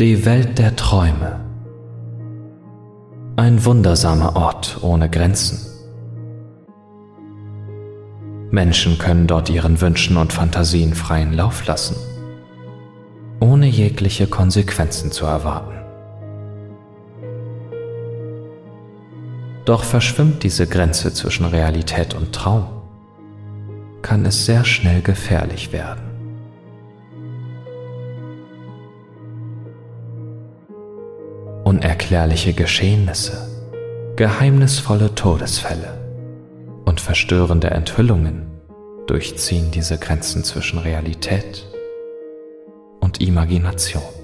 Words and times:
Die 0.00 0.24
Welt 0.24 0.60
der 0.60 0.76
Träume. 0.76 1.40
Ein 3.34 3.64
wundersamer 3.64 4.36
Ort 4.36 4.78
ohne 4.80 5.10
Grenzen. 5.10 5.58
Menschen 8.52 8.96
können 8.98 9.26
dort 9.26 9.50
ihren 9.50 9.80
Wünschen 9.80 10.16
und 10.16 10.32
Fantasien 10.32 10.94
freien 10.94 11.32
Lauf 11.32 11.66
lassen, 11.66 11.96
ohne 13.40 13.66
jegliche 13.66 14.28
Konsequenzen 14.28 15.10
zu 15.10 15.26
erwarten. 15.26 15.74
Doch 19.64 19.82
verschwimmt 19.82 20.44
diese 20.44 20.68
Grenze 20.68 21.12
zwischen 21.12 21.44
Realität 21.44 22.14
und 22.14 22.32
Traum, 22.32 22.68
kann 24.02 24.24
es 24.26 24.46
sehr 24.46 24.64
schnell 24.64 25.02
gefährlich 25.02 25.72
werden. 25.72 26.07
Unerklärliche 31.78 32.54
Geschehnisse, 32.54 33.48
geheimnisvolle 34.16 35.14
Todesfälle 35.14 35.96
und 36.84 37.00
verstörende 37.00 37.70
Enthüllungen 37.70 38.48
durchziehen 39.06 39.70
diese 39.70 39.96
Grenzen 39.96 40.42
zwischen 40.42 40.80
Realität 40.80 41.64
und 42.98 43.20
Imagination. 43.20 44.17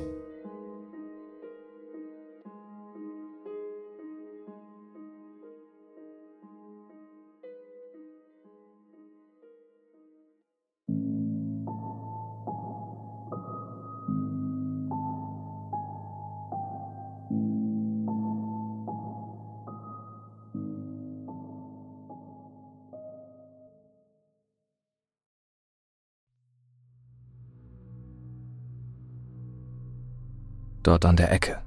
Dort 30.85 31.07
an 31.07 31.17
der 31.17 31.33
Ecke. 31.33 31.59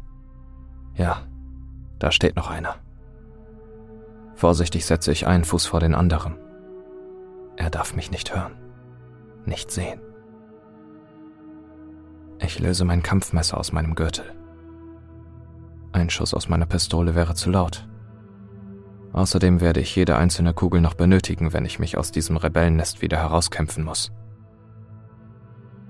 Ja, 0.95 1.23
da 1.99 2.11
steht 2.11 2.35
noch 2.35 2.49
einer. 2.49 2.75
Vorsichtig 4.35 4.85
setze 4.85 5.11
ich 5.11 5.27
einen 5.27 5.43
Fuß 5.43 5.65
vor 5.65 5.79
den 5.79 5.95
anderen. 5.95 6.37
Er 7.57 7.71
darf 7.71 7.95
mich 7.95 8.11
nicht 8.11 8.35
hören, 8.35 8.55
nicht 9.45 9.71
sehen. 9.71 9.99
Ich 12.39 12.59
löse 12.59 12.85
mein 12.85 13.01
Kampfmesser 13.01 13.57
aus 13.57 13.71
meinem 13.71 13.95
Gürtel. 13.95 14.25
Ein 15.91 16.11
Schuss 16.11 16.35
aus 16.35 16.47
meiner 16.47 16.67
Pistole 16.67 17.15
wäre 17.15 17.33
zu 17.33 17.49
laut. 17.49 17.87
Außerdem 19.13 19.61
werde 19.61 19.79
ich 19.79 19.95
jede 19.95 20.15
einzelne 20.17 20.53
Kugel 20.53 20.79
noch 20.79 20.93
benötigen, 20.93 21.53
wenn 21.53 21.65
ich 21.65 21.79
mich 21.79 21.97
aus 21.97 22.11
diesem 22.11 22.37
Rebellennest 22.37 23.01
wieder 23.01 23.17
herauskämpfen 23.17 23.83
muss. 23.83 24.11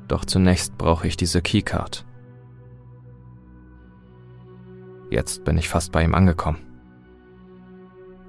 Doch 0.08 0.23
zunächst 0.23 0.78
brauche 0.78 1.05
ich 1.05 1.17
diese 1.17 1.42
Keycard. 1.42 2.06
Jetzt 5.09 5.44
bin 5.45 5.58
ich 5.58 5.69
fast 5.69 5.91
bei 5.91 6.03
ihm 6.03 6.13
angekommen. 6.13 6.59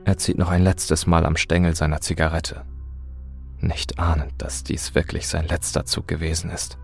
Er 0.05 0.17
zieht 0.17 0.39
noch 0.39 0.51
ein 0.51 0.63
letztes 0.63 1.07
Mal 1.07 1.27
am 1.27 1.37
Stängel 1.37 1.75
seiner 1.75 2.01
Zigarette, 2.01 2.65
nicht 3.61 3.99
ahnend, 3.99 4.33
dass 4.39 4.63
dies 4.63 4.95
wirklich 4.95 5.27
sein 5.27 5.47
letzter 5.49 5.85
Zug 5.85 6.07
gewesen 6.07 6.51
ist. 6.51 6.79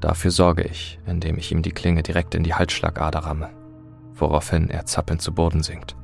Dafür 0.00 0.30
sorge 0.30 0.62
ich, 0.62 0.98
indem 1.06 1.38
ich 1.38 1.52
ihm 1.52 1.62
die 1.62 1.72
Klinge 1.72 2.02
direkt 2.02 2.34
in 2.34 2.42
die 2.42 2.54
Halsschlagader 2.54 3.20
ramme, 3.20 3.50
woraufhin 4.14 4.68
er 4.68 4.84
zappelnd 4.84 5.22
zu 5.22 5.32
Boden 5.32 5.62
sinkt. 5.62 5.96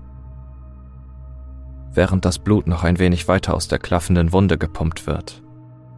Während 1.92 2.24
das 2.24 2.38
Blut 2.38 2.66
noch 2.66 2.84
ein 2.84 2.98
wenig 2.98 3.28
weiter 3.28 3.54
aus 3.54 3.68
der 3.68 3.78
klaffenden 3.78 4.32
Wunde 4.32 4.56
gepumpt 4.56 5.06
wird, 5.06 5.42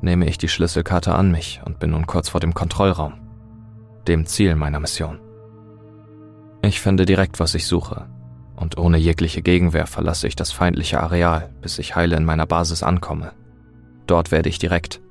nehme 0.00 0.26
ich 0.26 0.38
die 0.38 0.49
Schlüsselkarte 0.49 1.15
an 1.15 1.31
mich 1.31 1.60
und 1.65 1.78
bin 1.78 1.91
nun 1.91 2.06
kurz 2.06 2.31
vor 2.31 2.41
dem 2.41 2.54
Kontrollraum, 2.54 3.15
dem 4.09 4.26
Ziel 4.26 4.56
meiner 4.56 4.81
Mission. 4.81 5.20
Ich 6.66 6.80
finde 6.80 7.04
direkt, 7.04 7.41
was 7.41 7.54
ich 7.54 7.66
suche, 7.66 8.06
und 8.56 8.78
ohne 8.78 8.97
jegliche 8.97 9.42
Gegenwehr 9.42 9.86
verlasse 9.86 10.26
ich 10.26 10.34
das 10.34 10.50
feindliche 10.50 10.98
Areal, 10.98 11.50
bis 11.60 11.78
ich 11.78 11.94
heile 11.94 12.16
in 12.16 12.25
meiner 12.25 12.47
Basis 12.47 12.82
ankomme. 12.82 13.32
Dort 14.06 14.30
werde 14.30 14.48
ich 14.48 14.58
direkt. 14.58 15.02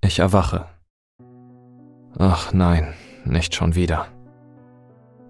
Ich 0.00 0.18
erwache. 0.18 0.66
Ach 2.18 2.52
nein, 2.52 2.92
nicht 3.24 3.54
schon 3.54 3.76
wieder. 3.76 4.08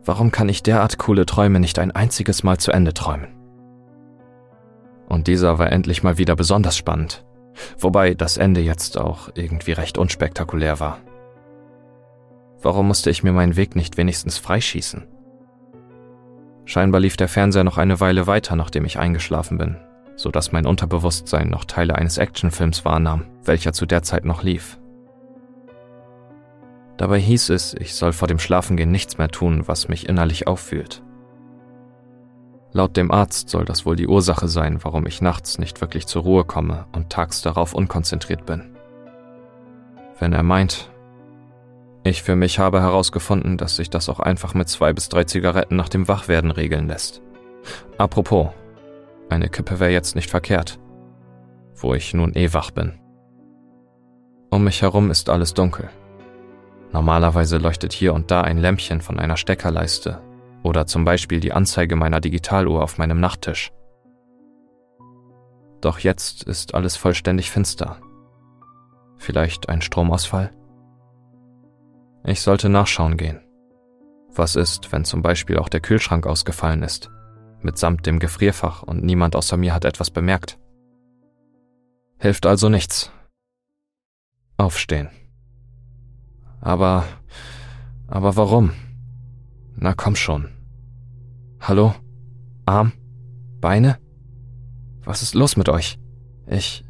Warum 0.03 0.31
kann 0.31 0.48
ich 0.48 0.62
derart 0.62 0.97
coole 0.97 1.26
Träume 1.26 1.60
nicht 1.60 1.78
ein 1.78 1.91
einziges 1.91 2.42
Mal 2.42 2.56
zu 2.56 2.72
Ende 2.72 2.94
träumen? 2.94 3.28
Und 5.10 5.26
dieser 5.26 5.59
war 5.59 5.70
endlich 5.70 6.03
mal 6.03 6.16
wieder 6.16 6.36
besonders 6.36 6.78
spannend, 6.78 7.22
wobei 7.78 8.15
das 8.15 8.38
Ende 8.38 8.62
jetzt 8.62 8.97
auch 8.97 9.28
irgendwie 9.34 9.72
recht 9.72 9.98
unspektakulär 9.98 10.80
war. 10.80 11.00
Warum 12.61 12.89
musste 12.89 13.11
ich 13.11 13.23
mir 13.23 13.33
meinen 13.33 13.57
Weg 13.57 13.77
nicht 13.77 13.97
wenigstens 13.97 14.39
freischießen? 14.39 15.07
Scheinbar 16.65 17.01
lief 17.01 17.17
der 17.17 17.29
Fernseher 17.29 17.65
noch 17.65 17.79
eine 17.79 18.01
Weile 18.01 18.27
weiter, 18.27 18.57
nachdem 18.57 18.85
ich 18.85 18.99
eingeschlafen 18.99 19.59
bin, 19.59 19.77
so 20.17 20.31
dass 20.31 20.53
mein 20.53 20.67
Unterbewusstsein 20.67 21.49
noch 21.49 21.65
Teile 21.65 21.95
eines 21.95 22.19
Actionfilms 22.19 22.85
wahrnahm, 22.85 23.25
welcher 23.45 23.73
zu 23.73 23.87
der 23.87 24.03
Zeit 24.03 24.25
noch 24.25 24.43
lief. 24.43 24.79
Dabei 26.99 27.21
hieß 27.21 27.51
es, 27.51 27.75
ich 27.75 27.95
soll 27.95 28.13
vor 28.13 28.27
dem 28.27 28.41
Schlafengehen 28.41 28.91
nichts 28.91 29.19
mehr 29.19 29.29
tun, 29.29 29.67
was 29.67 29.89
mich 29.89 30.09
innerlich 30.09 30.49
auffühlt. 30.49 31.03
Laut 32.73 32.97
dem 32.97 33.11
Arzt 33.11 33.49
soll 33.49 33.65
das 33.65 33.87
wohl 33.87 33.97
die 33.97 34.09
Ursache 34.09 34.49
sein, 34.49 34.81
warum 34.83 35.07
ich 35.07 35.23
nachts 35.23 35.59
nicht 35.59 35.81
wirklich 35.81 36.07
zur 36.07 36.23
Ruhe 36.23 36.45
komme 36.45 36.87
und 36.93 37.09
tags 37.09 37.41
darauf 37.41 37.73
unkonzentriert 37.73 38.45
bin. 38.45 38.77
Wenn 40.19 40.33
er 40.33 40.43
meint, 40.43 40.91
ich 42.09 42.23
für 42.23 42.37
mich 42.37 42.59
habe 42.59 42.81
herausgefunden, 42.81 43.57
dass 43.57 43.77
sich 43.77 43.91
das 43.91 44.09
auch 44.09 44.21
einfach 44.21 44.55
mit 44.55 44.69
zwei 44.69 44.93
bis 44.93 45.09
drei 45.09 45.25
Zigaretten 45.25 45.77
nach 45.77 45.89
dem 45.89 46.09
Wachwerden 46.09 46.51
regeln 46.51 46.89
lässt. 46.89 47.23
Apropos, 47.97 48.49
eine 49.29 49.49
Kippe 49.49 49.81
wäre 49.81 49.91
jetzt 49.91 50.15
nicht 50.15 50.31
verkehrt, 50.31 50.79
wo 51.75 51.95
ich 51.95 52.15
nun 52.15 52.35
eh 52.35 52.53
wach 52.53 52.71
bin. 52.71 52.99
Um 54.51 54.65
mich 54.65 54.83
herum 54.83 55.11
ist 55.11 55.29
alles 55.29 55.55
dunkel. 55.55 55.91
Normalerweise 56.93 57.59
leuchtet 57.59 57.93
hier 57.93 58.15
und 58.15 58.31
da 58.31 58.41
ein 58.41 58.59
Lämpchen 58.59 59.01
von 59.01 59.19
einer 59.19 59.37
Steckerleiste 59.37 60.21
oder 60.63 60.87
zum 60.87 61.05
Beispiel 61.05 61.41
die 61.41 61.53
Anzeige 61.53 61.97
meiner 61.97 62.21
Digitaluhr 62.21 62.83
auf 62.83 62.99
meinem 62.99 63.21
Nachttisch. 63.21 63.73
Doch 65.81 65.99
jetzt 65.99 66.43
ist 66.45 66.75
alles 66.75 66.97
vollständig 66.97 67.51
finster. 67.51 67.99
Vielleicht 69.17 69.69
ein 69.69 69.83
Stromausfall? 69.83 70.53
Ich 72.28 72.43
sollte 72.43 72.69
nachschauen 72.69 73.16
gehen. 73.16 73.41
Was 74.34 74.55
ist, 74.55 74.93
wenn 74.93 75.06
zum 75.06 75.22
Beispiel 75.22 75.56
auch 75.56 75.71
der 75.71 75.81
Kühlschrank 75.81 76.27
ausgefallen 76.27 76.83
ist, 76.83 77.11
mitsamt 77.62 78.05
dem 78.05 78.19
Gefrierfach 78.19 78.83
und 78.83 79.03
niemand 79.03 79.34
außer 79.34 79.56
mir 79.56 79.72
hat 79.72 79.87
etwas 79.87 80.11
bemerkt? 80.11 80.59
Hilft 82.19 82.44
also 82.44 82.69
nichts. 82.69 83.11
Aufstehen. 84.59 85.09
Aber, 86.61 87.05
aber 88.09 88.37
warum? 88.37 88.72
Na 89.75 89.95
komm 89.95 90.15
schon. 90.15 90.50
Hallo? 91.60 91.95
Arm? 92.66 92.93
Beine? 93.62 93.98
Was 95.03 95.22
ist 95.22 95.34
los 95.34 95.57
mit 95.57 95.71
euch? 95.71 95.98
Ich, 96.47 96.84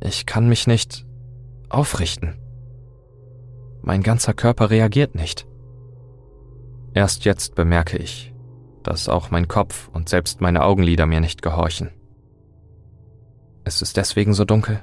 ich 0.00 0.24
kann 0.24 0.48
mich 0.48 0.66
nicht 0.66 1.04
aufrichten. 1.68 2.41
Mein 3.82 4.02
ganzer 4.02 4.32
Körper 4.32 4.70
reagiert 4.70 5.14
nicht. 5.14 5.46
Erst 6.94 7.24
jetzt 7.24 7.54
bemerke 7.56 7.98
ich, 7.98 8.32
dass 8.82 9.08
auch 9.08 9.30
mein 9.30 9.48
Kopf 9.48 9.88
und 9.92 10.08
selbst 10.08 10.40
meine 10.40 10.62
Augenlider 10.62 11.06
mir 11.06 11.20
nicht 11.20 11.42
gehorchen. 11.42 11.90
Es 13.64 13.82
ist 13.82 13.96
deswegen 13.96 14.34
so 14.34 14.44
dunkel. 14.44 14.80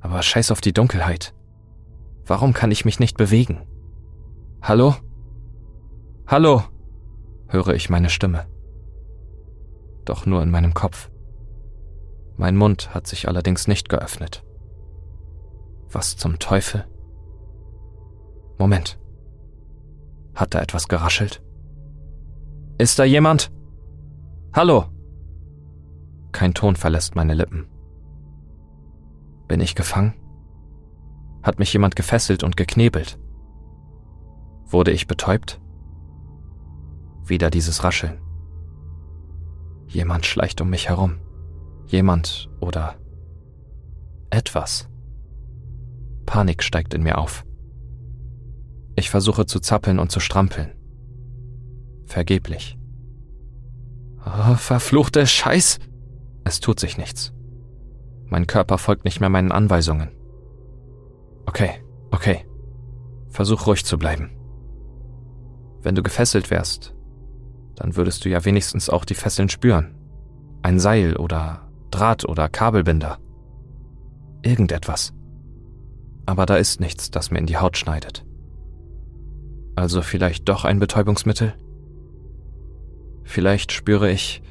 Aber 0.00 0.22
scheiß 0.22 0.50
auf 0.50 0.60
die 0.60 0.72
Dunkelheit. 0.72 1.34
Warum 2.24 2.52
kann 2.52 2.70
ich 2.70 2.84
mich 2.84 3.00
nicht 3.00 3.16
bewegen? 3.16 3.62
Hallo? 4.62 4.94
Hallo? 6.26 6.62
höre 7.48 7.74
ich 7.74 7.90
meine 7.90 8.10
Stimme. 8.10 8.46
Doch 10.04 10.24
nur 10.24 10.42
in 10.42 10.50
meinem 10.50 10.72
Kopf. 10.72 11.10
Mein 12.36 12.56
Mund 12.56 12.94
hat 12.94 13.06
sich 13.06 13.28
allerdings 13.28 13.68
nicht 13.68 13.88
geöffnet. 13.88 14.44
Was 15.90 16.16
zum 16.16 16.38
Teufel? 16.38 16.86
Moment. 18.62 18.96
Hat 20.36 20.54
da 20.54 20.60
etwas 20.60 20.86
geraschelt? 20.86 21.42
Ist 22.78 22.96
da 22.96 23.02
jemand? 23.02 23.50
Hallo? 24.54 24.84
Kein 26.30 26.54
Ton 26.54 26.76
verlässt 26.76 27.16
meine 27.16 27.34
Lippen. 27.34 27.66
Bin 29.48 29.58
ich 29.58 29.74
gefangen? 29.74 30.14
Hat 31.42 31.58
mich 31.58 31.72
jemand 31.72 31.96
gefesselt 31.96 32.44
und 32.44 32.56
geknebelt? 32.56 33.18
Wurde 34.66 34.92
ich 34.92 35.08
betäubt? 35.08 35.60
Wieder 37.24 37.50
dieses 37.50 37.82
Rascheln. 37.82 38.20
Jemand 39.88 40.24
schleicht 40.24 40.60
um 40.60 40.70
mich 40.70 40.88
herum. 40.88 41.18
Jemand 41.86 42.48
oder 42.60 42.94
etwas. 44.30 44.88
Panik 46.26 46.62
steigt 46.62 46.94
in 46.94 47.02
mir 47.02 47.18
auf. 47.18 47.44
Ich 48.96 49.10
versuche 49.10 49.46
zu 49.46 49.60
zappeln 49.60 49.98
und 49.98 50.10
zu 50.10 50.20
strampeln. 50.20 50.72
Vergeblich. 52.06 52.78
Oh, 54.24 54.54
verfluchte 54.54 55.26
Scheiß! 55.26 55.78
Es 56.44 56.60
tut 56.60 56.78
sich 56.78 56.98
nichts. 56.98 57.32
Mein 58.26 58.46
Körper 58.46 58.78
folgt 58.78 59.04
nicht 59.04 59.20
mehr 59.20 59.28
meinen 59.28 59.52
Anweisungen. 59.52 60.10
Okay, 61.46 61.70
okay. 62.10 62.46
Versuch 63.28 63.66
ruhig 63.66 63.84
zu 63.84 63.98
bleiben. 63.98 64.30
Wenn 65.80 65.94
du 65.94 66.02
gefesselt 66.02 66.50
wärst, 66.50 66.94
dann 67.74 67.96
würdest 67.96 68.24
du 68.24 68.28
ja 68.28 68.44
wenigstens 68.44 68.90
auch 68.90 69.04
die 69.04 69.14
Fesseln 69.14 69.48
spüren. 69.48 69.94
Ein 70.62 70.78
Seil 70.78 71.16
oder 71.16 71.68
Draht 71.90 72.24
oder 72.28 72.48
Kabelbinder. 72.48 73.18
Irgendetwas. 74.42 75.12
Aber 76.26 76.46
da 76.46 76.56
ist 76.56 76.80
nichts, 76.80 77.10
das 77.10 77.30
mir 77.30 77.38
in 77.38 77.46
die 77.46 77.56
Haut 77.56 77.76
schneidet. 77.76 78.24
Also 79.74 80.02
vielleicht 80.02 80.48
doch 80.48 80.64
ein 80.64 80.78
Betäubungsmittel? 80.78 81.54
Vielleicht 83.24 83.72
spüre 83.72 84.10
ich. 84.10 84.42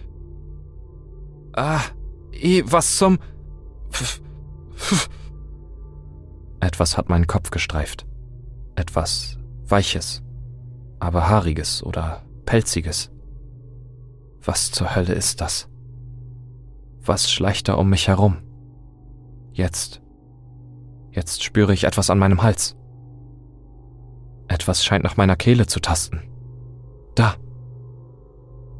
Ah, 1.54 1.82
eh, 2.32 2.64
was 2.66 2.98
zum. 2.98 3.20
Etwas 6.60 6.98
hat 6.98 7.10
meinen 7.10 7.28
Kopf 7.28 7.52
gestreift. 7.52 8.06
Etwas 8.76 9.38
Weiches, 9.66 10.24
aber 11.00 11.30
Haariges 11.30 11.84
oder 11.84 12.24
Pelziges. 12.46 13.12
Was 14.44 14.72
zur 14.72 14.96
Hölle 14.96 15.14
ist 15.14 15.42
das? 15.42 15.70
Was 17.04 17.32
schleicht 17.32 17.68
da 17.68 17.74
um 17.74 17.90
mich 17.90 18.08
herum? 18.08 18.38
Jetzt. 19.54 20.02
Jetzt 21.12 21.44
spüre 21.44 21.74
ich 21.74 21.84
etwas 21.84 22.10
an 22.10 22.20
meinem 22.20 22.42
Hals. 22.42 22.76
Etwas 24.52 24.84
scheint 24.84 25.06
nach 25.06 25.16
meiner 25.16 25.38
Kehle 25.38 25.66
zu 25.66 25.80
tasten. 25.80 26.30
Da. 27.16 27.36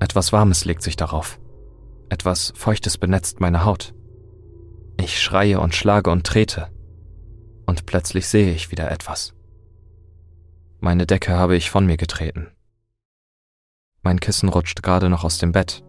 Etwas 0.02 0.34
Warmes 0.34 0.66
legt 0.66 0.84
sich 0.84 0.98
darauf. 0.98 1.40
Etwas 2.10 2.52
Feuchtes 2.58 2.98
benetzt 2.98 3.40
meine 3.40 3.64
Haut. 3.64 3.94
Ich 5.00 5.22
schreie 5.22 5.62
und 5.62 5.74
schlage 5.74 6.12
und 6.12 6.28
trete. 6.28 6.68
Und 7.66 7.86
plötzlich 7.86 8.28
sehe 8.28 8.54
ich 8.54 8.70
wieder 8.70 8.92
etwas. 8.92 9.34
Meine 10.82 11.06
Decke 11.06 11.38
habe 11.38 11.56
ich 11.56 11.72
von 11.72 11.86
mir 11.86 11.96
getreten. 11.96 12.52
Mein 14.02 14.20
Kissen 14.20 14.50
rutscht 14.50 14.84
gerade 14.84 15.08
noch 15.08 15.24
aus 15.24 15.38
dem 15.38 15.54
Bett 15.54 15.86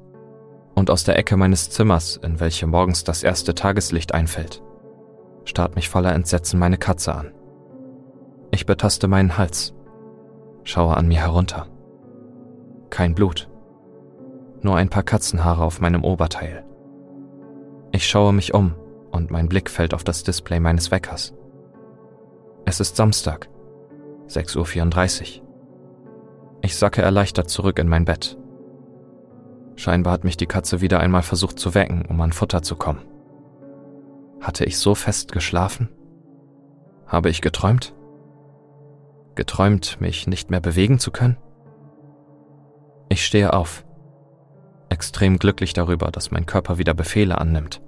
und 0.77 0.91
aus 0.91 1.03
der 1.03 1.19
Ecke 1.19 1.37
meines 1.37 1.71
Zimmers, 1.71 2.21
in 2.23 2.39
welche 2.39 2.69
morgens 2.69 3.03
das 3.03 3.25
erste 3.25 3.53
Tageslicht 3.53 4.15
einfällt, 4.15 4.63
starrt 5.45 5.75
mich 5.75 5.89
voller 5.89 6.15
Entsetzen 6.15 6.61
meine 6.61 6.79
Katze 6.79 7.17
an. 7.17 7.35
Ich 8.55 8.67
betaste 8.67 9.09
meinen 9.09 9.39
Hals, 9.39 9.75
schaue 10.63 10.95
an 10.95 11.09
mir 11.09 11.21
herunter. 11.21 11.69
Kein 12.91 13.15
Blut, 13.15 13.49
nur 14.61 14.77
ein 14.77 14.91
paar 14.91 15.03
Katzenhaare 15.03 15.65
auf 15.65 15.81
meinem 15.81 16.05
Oberteil. 16.05 16.63
Ich 17.93 18.07
schaue 18.07 18.35
mich 18.35 18.53
um 18.53 18.75
und 19.11 19.31
mein 19.31 19.49
Blick 19.49 19.71
fällt 19.71 19.95
auf 19.95 20.05
das 20.05 20.23
Display 20.23 20.61
meines 20.61 20.91
Weckers. 20.91 21.33
Es 22.67 22.79
ist 22.79 22.95
Samstag, 22.97 23.49
6.34 24.29 25.41
Uhr. 25.41 25.47
Ich 26.61 26.77
sacke 26.77 27.01
erleichtert 27.01 27.49
zurück 27.49 27.79
in 27.79 27.89
mein 27.89 28.05
Bett. 28.05 28.39
Scheinbar 29.77 30.13
hat 30.13 30.25
mich 30.25 30.37
die 30.37 30.47
Katze 30.47 30.83
wieder 30.83 31.01
einmal 31.01 31.23
versucht 31.23 31.59
zu 31.59 31.75
wecken, 31.75 32.05
um 32.05 32.21
an 32.21 32.33
Futter 32.33 32.63
zu 32.63 32.77
kommen. 32.77 33.01
Hatte 34.43 34.67
ich 34.67 34.77
so 34.77 34.95
fest 34.95 35.33
geschlafen? 35.33 35.89
Habe 37.07 37.31
ich 37.31 37.41
geträumt? 37.41 37.95
Geträumt, 39.35 40.01
mich 40.01 40.27
nicht 40.27 40.51
mehr 40.51 40.61
bewegen 40.61 40.99
zu 40.99 41.11
können? 41.11 41.37
Ich 43.09 43.25
stehe 43.25 43.53
auf, 43.53 43.85
extrem 44.89 45.39
glücklich 45.39 45.73
darüber, 45.73 46.11
dass 46.11 46.31
mein 46.31 46.47
Körper 46.47 46.79
wieder 46.79 46.95
Befehle 46.95 47.39
annimmt. 47.39 47.81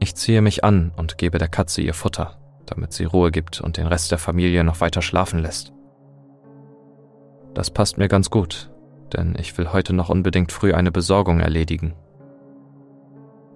Ich 0.00 0.14
ziehe 0.14 0.42
mich 0.42 0.64
an 0.64 0.92
und 0.96 1.18
gebe 1.18 1.38
der 1.38 1.48
Katze 1.48 1.82
ihr 1.82 1.94
Futter, 1.94 2.38
damit 2.66 2.92
sie 2.92 3.04
Ruhe 3.04 3.30
gibt 3.30 3.60
und 3.60 3.76
den 3.76 3.86
Rest 3.86 4.10
der 4.10 4.18
Familie 4.18 4.64
noch 4.64 4.80
weiter 4.80 5.02
schlafen 5.02 5.38
lässt. 5.38 5.72
Das 7.54 7.70
passt 7.70 7.98
mir 7.98 8.08
ganz 8.08 8.30
gut, 8.30 8.70
denn 9.12 9.34
ich 9.38 9.56
will 9.58 9.72
heute 9.72 9.92
noch 9.92 10.08
unbedingt 10.08 10.52
früh 10.52 10.72
eine 10.72 10.90
Besorgung 10.90 11.40
erledigen. 11.40 11.94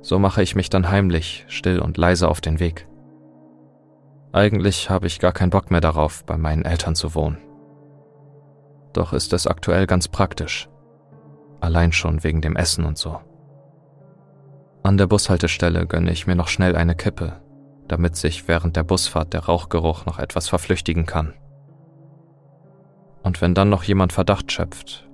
So 0.01 0.19
mache 0.19 0.43
ich 0.43 0.55
mich 0.55 0.69
dann 0.71 0.91
heimlich, 0.91 1.45
still 1.49 1.79
und 1.79 1.97
leise 1.97 2.29
auf 2.29 2.41
den 2.41 2.61
Weg. 2.61 2.87
Eigentlich 4.35 4.91
habe 4.91 5.07
ich 5.07 5.21
gar 5.21 5.31
keinen 5.31 5.51
Bock 5.51 5.71
mehr 5.71 5.81
darauf, 5.81 6.25
bei 6.25 6.37
meinen 6.37 6.65
Eltern 6.65 6.97
zu 6.97 7.15
wohnen. 7.15 7.39
Doch 8.93 9.13
ist 9.13 9.33
es 9.33 9.47
aktuell 9.47 9.87
ganz 9.87 10.09
praktisch. 10.09 10.69
Allein 11.61 11.93
schon 11.93 12.25
wegen 12.25 12.41
dem 12.41 12.57
Essen 12.57 12.85
und 12.85 12.99
so. 12.99 13.21
An 14.83 14.97
der 14.99 15.07
Bushaltestelle 15.07 15.87
gönne 15.87 16.11
ich 16.11 16.27
mir 16.27 16.35
noch 16.35 16.49
schnell 16.49 16.75
eine 16.75 16.97
Kippe, 16.97 17.41
damit 17.87 18.17
sich 18.17 18.49
während 18.49 18.75
der 18.75 18.83
Busfahrt 18.83 19.33
der 19.33 19.45
Rauchgeruch 19.45 20.05
noch 20.05 20.19
etwas 20.19 20.49
verflüchtigen 20.49 21.07
kann. 21.07 21.35
Und 23.23 23.41
wenn 23.41 23.55
dann 23.55 23.71
noch 23.71 23.85
jemand 23.85 24.13
Verdacht 24.13 24.51
schöpft, 24.51 25.09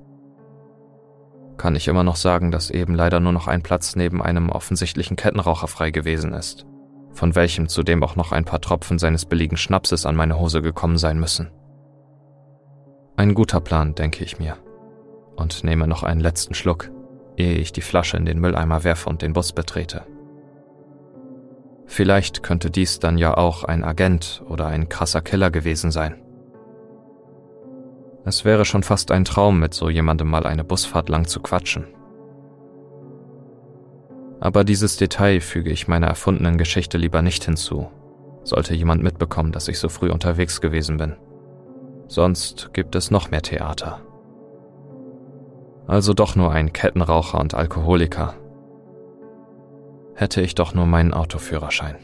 kann 1.58 1.76
ich 1.76 1.88
immer 1.88 2.04
noch 2.04 2.16
sagen, 2.16 2.50
dass 2.50 2.70
eben 2.70 2.94
leider 2.94 3.20
nur 3.20 3.32
noch 3.32 3.48
ein 3.48 3.62
Platz 3.62 3.96
neben 3.96 4.22
einem 4.22 4.48
offensichtlichen 4.48 5.16
Kettenraucher 5.16 5.68
frei 5.68 5.90
gewesen 5.90 6.32
ist, 6.32 6.64
von 7.12 7.34
welchem 7.34 7.68
zudem 7.68 8.02
auch 8.02 8.16
noch 8.16 8.32
ein 8.32 8.44
paar 8.44 8.60
Tropfen 8.60 8.98
seines 8.98 9.24
billigen 9.24 9.56
Schnapses 9.56 10.06
an 10.06 10.16
meine 10.16 10.38
Hose 10.38 10.62
gekommen 10.62 10.98
sein 10.98 11.18
müssen. 11.18 11.50
Ein 13.16 13.34
guter 13.34 13.60
Plan, 13.60 13.94
denke 13.94 14.24
ich 14.24 14.38
mir, 14.38 14.56
und 15.36 15.64
nehme 15.64 15.86
noch 15.86 16.02
einen 16.02 16.20
letzten 16.20 16.54
Schluck, 16.54 16.90
ehe 17.36 17.54
ich 17.54 17.72
die 17.72 17.82
Flasche 17.82 18.16
in 18.16 18.24
den 18.24 18.40
Mülleimer 18.40 18.84
werfe 18.84 19.08
und 19.08 19.22
den 19.22 19.32
Bus 19.32 19.52
betrete. 19.52 20.06
Vielleicht 21.86 22.42
könnte 22.42 22.70
dies 22.70 23.00
dann 23.00 23.18
ja 23.18 23.36
auch 23.36 23.64
ein 23.64 23.82
Agent 23.82 24.42
oder 24.48 24.66
ein 24.66 24.88
krasser 24.88 25.22
Killer 25.22 25.50
gewesen 25.50 25.90
sein. 25.90 26.22
Es 28.24 28.44
wäre 28.44 28.64
schon 28.64 28.82
fast 28.82 29.10
ein 29.10 29.24
Traum, 29.24 29.58
mit 29.58 29.74
so 29.74 29.90
jemandem 29.90 30.28
mal 30.28 30.46
eine 30.46 30.62
Busfahrt 30.62 31.08
lang 31.08 31.26
zu 31.26 31.40
quatschen. 31.40 31.86
Aber 34.40 34.64
dieses 34.64 34.96
Detail 34.96 35.40
füge 35.40 35.70
ich 35.70 35.86
meiner 35.86 36.06
erfundenen 36.06 36.56
Geschichte 36.56 36.96
lieber 36.96 37.20
nicht 37.20 37.44
hinzu, 37.44 37.90
sollte 38.42 38.74
jemand 38.74 39.02
mitbekommen, 39.02 39.52
dass 39.52 39.68
ich 39.68 39.78
so 39.78 39.90
früh 39.90 40.10
unterwegs 40.10 40.62
gewesen 40.62 40.96
bin. 40.96 41.16
Sonst 42.08 42.70
gibt 42.72 42.94
es 42.94 43.10
noch 43.10 43.30
mehr 43.30 43.42
Theater. 43.42 44.00
Also 45.86 46.14
doch 46.14 46.36
nur 46.36 46.52
ein 46.52 46.72
Kettenraucher 46.72 47.38
und 47.38 47.54
Alkoholiker. 47.54 48.34
Hätte 50.14 50.40
ich 50.40 50.54
doch 50.54 50.72
nur 50.74 50.86
meinen 50.86 51.12
Autoführerschein. 51.12 51.96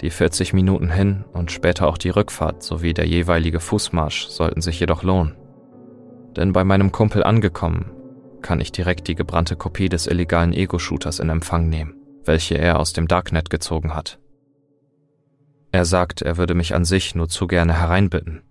Die 0.00 0.10
40 0.10 0.54
Minuten 0.54 0.90
hin 0.90 1.24
und 1.32 1.52
später 1.52 1.86
auch 1.86 1.98
die 1.98 2.10
Rückfahrt 2.10 2.62
sowie 2.62 2.94
der 2.94 3.06
jeweilige 3.06 3.60
Fußmarsch 3.60 4.28
sollten 4.28 4.60
sich 4.60 4.80
jedoch 4.80 5.02
lohnen. 5.02 5.36
Denn 6.36 6.52
bei 6.52 6.64
meinem 6.64 6.90
Kumpel 6.90 7.22
angekommen, 7.22 7.90
kann 8.42 8.60
ich 8.60 8.72
direkt 8.72 9.08
die 9.08 9.14
gebrannte 9.14 9.56
Kopie 9.56 9.88
des 9.88 10.06
illegalen 10.06 10.52
Ego-Shooters 10.52 11.18
in 11.18 11.28
Empfang 11.28 11.68
nehmen, 11.68 11.94
welche 12.24 12.56
er 12.56 12.78
aus 12.78 12.92
dem 12.92 13.08
Darknet 13.08 13.50
gezogen 13.50 13.94
hat. 13.94 14.18
Er 15.72 15.84
sagt, 15.84 16.22
er 16.22 16.36
würde 16.36 16.54
mich 16.54 16.74
an 16.74 16.84
sich 16.84 17.14
nur 17.14 17.28
zu 17.28 17.46
gerne 17.46 17.78
hereinbitten, 17.78 18.42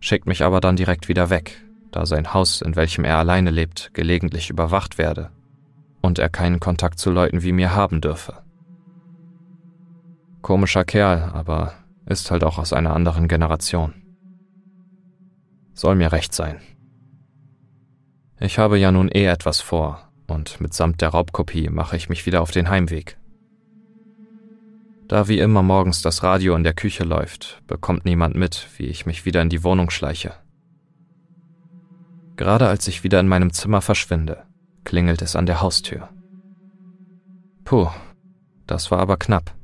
schickt 0.00 0.26
mich 0.26 0.42
aber 0.42 0.60
dann 0.60 0.76
direkt 0.76 1.08
wieder 1.08 1.30
weg, 1.30 1.62
da 1.92 2.04
sein 2.06 2.34
Haus, 2.34 2.60
in 2.62 2.76
welchem 2.76 3.04
er 3.04 3.18
alleine 3.18 3.50
lebt, 3.50 3.90
gelegentlich 3.94 4.50
überwacht 4.50 4.98
werde 4.98 5.30
und 6.00 6.18
er 6.18 6.28
keinen 6.28 6.60
Kontakt 6.60 6.98
zu 6.98 7.10
Leuten 7.10 7.42
wie 7.42 7.52
mir 7.52 7.74
haben 7.74 8.00
dürfe. 8.00 8.42
Komischer 10.42 10.84
Kerl, 10.84 11.30
aber 11.34 11.74
ist 12.06 12.30
halt 12.30 12.44
auch 12.44 12.58
aus 12.58 12.72
einer 12.72 12.94
anderen 12.94 13.28
Generation. 13.28 13.94
Soll 15.74 15.96
mir 15.96 16.12
recht 16.12 16.32
sein. 16.32 16.60
Ich 18.40 18.58
habe 18.58 18.78
ja 18.78 18.92
nun 18.92 19.08
eh 19.08 19.26
etwas 19.26 19.60
vor, 19.60 20.08
und 20.28 20.60
mitsamt 20.60 21.00
der 21.00 21.08
Raubkopie 21.08 21.70
mache 21.70 21.96
ich 21.96 22.08
mich 22.08 22.24
wieder 22.26 22.40
auf 22.40 22.50
den 22.50 22.68
Heimweg. 22.68 23.18
Da 25.08 25.26
wie 25.26 25.38
immer 25.38 25.62
morgens 25.62 26.02
das 26.02 26.22
Radio 26.22 26.54
in 26.54 26.62
der 26.62 26.74
Küche 26.74 27.02
läuft, 27.02 27.62
bekommt 27.66 28.04
niemand 28.04 28.36
mit, 28.36 28.68
wie 28.76 28.86
ich 28.86 29.06
mich 29.06 29.24
wieder 29.24 29.42
in 29.42 29.48
die 29.48 29.64
Wohnung 29.64 29.90
schleiche. 29.90 30.34
Gerade 32.36 32.68
als 32.68 32.86
ich 32.86 33.02
wieder 33.02 33.18
in 33.18 33.26
meinem 33.26 33.52
Zimmer 33.52 33.80
verschwinde, 33.80 34.44
klingelt 34.84 35.22
es 35.22 35.34
an 35.34 35.46
der 35.46 35.60
Haustür. 35.60 36.08
Puh, 37.64 37.88
das 38.66 38.90
war 38.90 39.00
aber 39.00 39.16
knapp. 39.16 39.54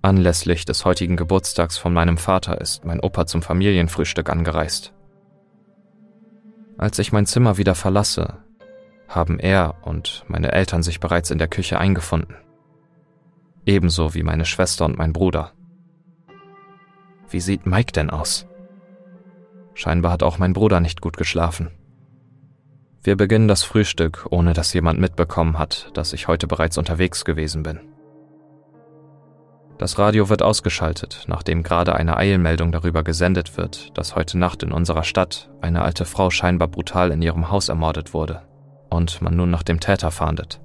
Anlässlich 0.00 0.64
des 0.64 0.86
heutigen 0.86 1.16
Geburtstags 1.16 1.76
von 1.76 1.92
meinem 1.92 2.16
Vater 2.16 2.60
ist 2.60 2.86
mein 2.86 3.00
Opa 3.00 3.26
zum 3.26 3.42
Familienfrühstück 3.42 4.30
angereist. 4.30 4.94
Als 6.80 6.98
ich 6.98 7.12
mein 7.12 7.26
Zimmer 7.26 7.58
wieder 7.58 7.74
verlasse, 7.74 8.38
haben 9.06 9.38
er 9.38 9.74
und 9.82 10.24
meine 10.28 10.52
Eltern 10.52 10.82
sich 10.82 10.98
bereits 10.98 11.30
in 11.30 11.36
der 11.36 11.46
Küche 11.46 11.78
eingefunden. 11.78 12.36
Ebenso 13.66 14.14
wie 14.14 14.22
meine 14.22 14.46
Schwester 14.46 14.86
und 14.86 14.96
mein 14.96 15.12
Bruder. 15.12 15.52
Wie 17.28 17.40
sieht 17.40 17.66
Mike 17.66 17.92
denn 17.92 18.08
aus? 18.08 18.46
Scheinbar 19.74 20.12
hat 20.12 20.22
auch 20.22 20.38
mein 20.38 20.54
Bruder 20.54 20.80
nicht 20.80 21.02
gut 21.02 21.18
geschlafen. 21.18 21.68
Wir 23.02 23.14
beginnen 23.14 23.46
das 23.46 23.62
Frühstück, 23.62 24.28
ohne 24.30 24.54
dass 24.54 24.72
jemand 24.72 24.98
mitbekommen 25.00 25.58
hat, 25.58 25.90
dass 25.92 26.14
ich 26.14 26.28
heute 26.28 26.46
bereits 26.46 26.78
unterwegs 26.78 27.26
gewesen 27.26 27.62
bin. 27.62 27.80
Das 29.80 29.98
Radio 29.98 30.28
wird 30.28 30.42
ausgeschaltet, 30.42 31.24
nachdem 31.26 31.62
gerade 31.62 31.94
eine 31.96 32.18
Eilmeldung 32.18 32.70
darüber 32.70 33.02
gesendet 33.02 33.56
wird, 33.56 33.96
dass 33.96 34.14
heute 34.14 34.36
Nacht 34.36 34.62
in 34.62 34.72
unserer 34.72 35.04
Stadt 35.04 35.48
eine 35.62 35.80
alte 35.80 36.04
Frau 36.04 36.28
scheinbar 36.28 36.68
brutal 36.68 37.10
in 37.12 37.22
ihrem 37.22 37.50
Haus 37.50 37.70
ermordet 37.70 38.12
wurde 38.12 38.42
und 38.90 39.22
man 39.22 39.34
nun 39.34 39.50
nach 39.50 39.62
dem 39.62 39.80
Täter 39.80 40.10
fahndet. 40.10 40.60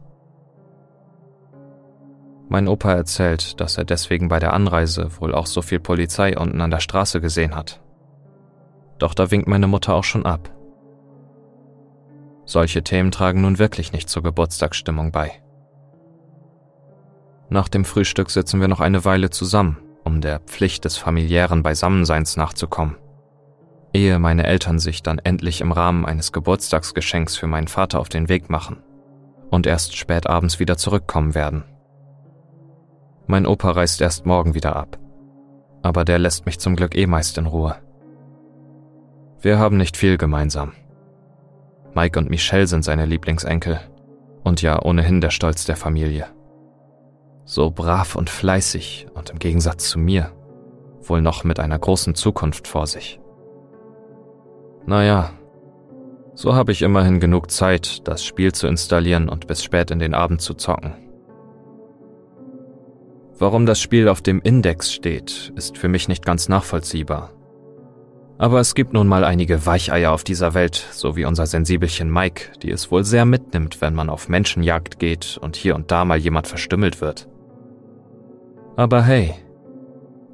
Mein 2.50 2.68
Opa 2.68 2.92
erzählt, 2.92 3.62
dass 3.62 3.78
er 3.78 3.86
deswegen 3.86 4.28
bei 4.28 4.40
der 4.40 4.52
Anreise 4.52 5.10
wohl 5.22 5.34
auch 5.34 5.48
so 5.48 5.62
viel 5.62 5.80
Polizei 5.80 6.38
unten 6.38 6.60
an 6.60 6.72
der 6.72 6.82
Straße 6.82 7.22
gesehen 7.22 7.56
hat. 7.56 7.80
Doch 8.98 9.14
da 9.14 9.32
winkt 9.32 9.48
meine 9.48 9.68
Mutter 9.68 9.94
auch 9.94 10.04
schon 10.04 10.26
ab. 10.26 10.50
Solche 12.44 12.84
Themen 12.84 13.12
tragen 13.12 13.40
nun 13.40 13.60
wirklich 13.60 13.94
nicht 13.94 14.10
zur 14.10 14.24
Geburtstagsstimmung 14.24 15.14
bei. 15.14 15.32
Nach 17.50 17.68
dem 17.68 17.86
Frühstück 17.86 18.32
sitzen 18.32 18.60
wir 18.60 18.68
noch 18.68 18.80
eine 18.80 19.06
Weile 19.06 19.30
zusammen, 19.30 19.78
um 20.04 20.22
der 20.22 20.40
Pflicht 20.40 20.86
des 20.86 20.98
familiären 20.98 21.64
Beisammenseins 21.64 22.38
nachzukommen. 22.38 22.96
Ehe 23.94 24.20
meine 24.20 24.46
Eltern 24.46 24.80
sich 24.80 25.04
dann 25.04 25.20
endlich 25.20 25.62
im 25.62 25.72
Rahmen 25.72 26.06
eines 26.06 26.32
Geburtstagsgeschenks 26.32 27.38
für 27.38 27.48
meinen 27.48 27.68
Vater 27.68 28.00
auf 28.00 28.10
den 28.10 28.28
Weg 28.28 28.50
machen 28.50 28.84
und 29.52 29.68
erst 29.68 29.96
spät 29.96 30.28
abends 30.28 30.60
wieder 30.60 30.76
zurückkommen 30.76 31.34
werden. 31.34 31.64
Mein 33.28 33.46
Opa 33.46 33.72
reist 33.72 34.02
erst 34.02 34.26
morgen 34.26 34.54
wieder 34.54 34.76
ab, 34.76 35.00
aber 35.82 36.04
der 36.04 36.20
lässt 36.20 36.46
mich 36.46 36.60
zum 36.60 36.76
Glück 36.76 36.96
eh 36.96 37.08
meist 37.08 37.38
in 37.38 37.46
Ruhe. 37.46 37.76
Wir 39.40 39.60
haben 39.60 39.78
nicht 39.78 39.98
viel 39.98 40.18
gemeinsam. 40.18 40.74
Mike 41.94 42.20
und 42.20 42.30
Michelle 42.30 42.68
sind 42.68 42.84
seine 42.84 43.06
Lieblingsenkel 43.06 43.80
und 44.44 44.62
ja 44.62 44.82
ohnehin 44.82 45.22
der 45.22 45.30
Stolz 45.30 45.64
der 45.66 45.78
Familie. 45.78 46.28
So 47.46 47.70
brav 47.70 48.16
und 48.16 48.30
fleißig 48.30 49.08
und 49.14 49.30
im 49.30 49.38
Gegensatz 49.38 49.88
zu 49.90 50.00
mir, 50.00 50.32
wohl 51.02 51.22
noch 51.22 51.44
mit 51.44 51.60
einer 51.60 51.78
großen 51.78 52.16
Zukunft 52.16 52.68
vor 52.68 52.88
sich. 52.88 53.20
Naja, 54.88 55.32
so 56.34 56.56
habe 56.56 56.72
ich 56.72 56.82
immerhin 56.82 57.20
genug 57.20 57.52
Zeit, 57.52 58.08
das 58.08 58.26
Spiel 58.26 58.52
zu 58.52 58.68
installieren 58.68 59.30
und 59.30 59.46
bis 59.46 59.64
spät 59.64 59.92
in 59.92 60.00
den 60.00 60.16
Abend 60.16 60.42
zu 60.42 60.56
zocken. 60.56 60.96
Warum 63.38 63.66
das 63.66 63.80
Spiel 63.80 64.10
auf 64.10 64.22
dem 64.22 64.42
Index 64.42 64.92
steht, 64.92 65.54
ist 65.56 65.78
für 65.78 65.88
mich 65.88 66.08
nicht 66.08 66.26
ganz 66.26 66.50
nachvollziehbar. 66.50 67.32
Aber 68.38 68.60
es 68.60 68.76
gibt 68.76 68.92
nun 68.92 69.08
mal 69.08 69.24
einige 69.24 69.66
Weicheier 69.66 70.12
auf 70.12 70.24
dieser 70.24 70.54
Welt, 70.56 70.84
so 70.92 71.16
wie 71.16 71.26
unser 71.26 71.46
Sensibelchen 71.46 72.12
Mike, 72.12 72.60
die 72.62 72.72
es 72.72 72.92
wohl 72.92 73.04
sehr 73.04 73.26
mitnimmt, 73.26 73.82
wenn 73.82 73.94
man 73.94 74.10
auf 74.10 74.30
Menschenjagd 74.30 75.00
geht 75.00 75.38
und 75.42 75.56
hier 75.56 75.76
und 75.76 75.92
da 75.92 76.06
mal 76.06 76.18
jemand 76.18 76.48
verstümmelt 76.48 77.00
wird. 77.02 77.30
Aber 78.78 79.02
hey, 79.02 79.34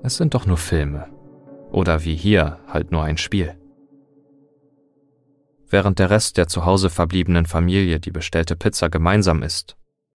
es 0.01 0.17
sind 0.17 0.33
doch 0.33 0.47
nur 0.47 0.57
Filme. 0.57 1.07
Oder 1.71 2.03
wie 2.03 2.15
hier 2.15 2.59
halt 2.67 2.91
nur 2.91 3.03
ein 3.03 3.17
Spiel. 3.17 3.55
Während 5.69 5.99
der 5.99 6.09
Rest 6.09 6.37
der 6.37 6.47
zu 6.47 6.65
Hause 6.65 6.89
verbliebenen 6.89 7.45
Familie 7.45 7.99
die 7.99 8.11
bestellte 8.11 8.55
Pizza 8.55 8.89
gemeinsam 8.89 9.43
isst, 9.43 9.77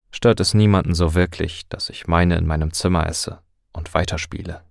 stört 0.09 0.39
es 0.39 0.53
niemanden 0.53 0.95
so 0.95 1.15
wirklich, 1.15 1.67
dass 1.67 1.89
ich 1.89 2.07
meine 2.07 2.37
in 2.37 2.47
meinem 2.47 2.71
Zimmer 2.71 3.07
esse 3.07 3.41
und 3.73 3.93
weiterspiele. 3.93 4.63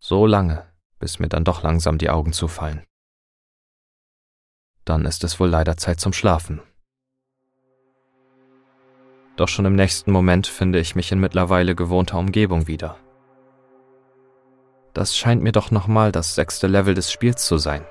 So 0.00 0.26
lange, 0.26 0.66
bis 0.98 1.18
mir 1.18 1.28
dann 1.28 1.44
doch 1.44 1.62
langsam 1.62 1.96
die 1.96 2.10
Augen 2.10 2.34
zufallen. 2.34 2.84
Dann 4.84 5.06
ist 5.06 5.24
es 5.24 5.40
wohl 5.40 5.48
leider 5.48 5.78
Zeit 5.78 5.98
zum 5.98 6.12
Schlafen 6.12 6.60
doch 9.40 9.48
schon 9.48 9.64
im 9.64 9.74
nächsten 9.74 10.12
Moment 10.12 10.46
finde 10.46 10.78
ich 10.78 10.94
mich 10.94 11.10
in 11.12 11.18
mittlerweile 11.18 11.74
gewohnter 11.74 12.18
Umgebung 12.18 12.66
wieder. 12.66 12.96
Das 14.92 15.16
scheint 15.16 15.42
mir 15.42 15.52
doch 15.52 15.70
nochmal 15.70 16.12
das 16.12 16.34
sechste 16.34 16.66
Level 16.66 16.94
des 16.94 17.10
Spiels 17.10 17.46
zu 17.46 17.56
sein. 17.56 17.84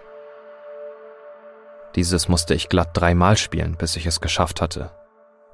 Dieses 1.95 2.29
musste 2.29 2.53
ich 2.53 2.69
glatt 2.69 2.91
dreimal 2.93 3.35
spielen, 3.35 3.77
bis 3.77 3.95
ich 3.95 4.05
es 4.05 4.21
geschafft 4.21 4.61
hatte. 4.61 4.91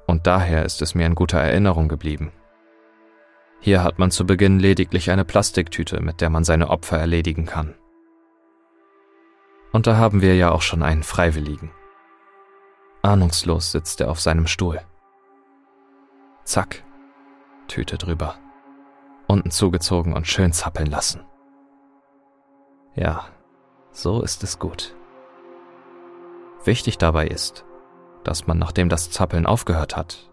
Und 0.06 0.26
daher 0.26 0.64
ist 0.64 0.82
es 0.82 0.94
mir 0.94 1.06
in 1.06 1.14
guter 1.14 1.38
Erinnerung 1.38 1.88
geblieben. 1.88 2.30
Hier 3.60 3.82
hat 3.82 3.98
man 3.98 4.10
zu 4.10 4.26
Beginn 4.26 4.58
lediglich 4.60 5.10
eine 5.10 5.24
Plastiktüte, 5.24 6.00
mit 6.00 6.20
der 6.20 6.28
man 6.28 6.44
seine 6.44 6.68
Opfer 6.68 6.98
erledigen 6.98 7.46
kann. 7.46 7.74
Und 9.72 9.86
da 9.86 9.96
haben 9.96 10.20
wir 10.20 10.36
ja 10.36 10.50
auch 10.50 10.62
schon 10.62 10.82
einen 10.82 11.02
Freiwilligen. 11.02 11.70
Ahnungslos 13.02 13.72
sitzt 13.72 14.00
er 14.02 14.10
auf 14.10 14.20
seinem 14.20 14.46
Stuhl. 14.46 14.80
Zack. 16.46 16.84
Tüte 17.66 17.98
drüber. 17.98 18.36
Unten 19.26 19.50
zugezogen 19.50 20.12
und 20.12 20.28
schön 20.28 20.52
zappeln 20.52 20.88
lassen. 20.88 21.26
Ja, 22.94 23.24
so 23.90 24.22
ist 24.22 24.44
es 24.44 24.60
gut. 24.60 24.94
Wichtig 26.64 26.98
dabei 26.98 27.26
ist, 27.26 27.64
dass 28.22 28.46
man, 28.46 28.58
nachdem 28.58 28.88
das 28.88 29.10
Zappeln 29.10 29.44
aufgehört 29.44 29.96
hat, 29.96 30.30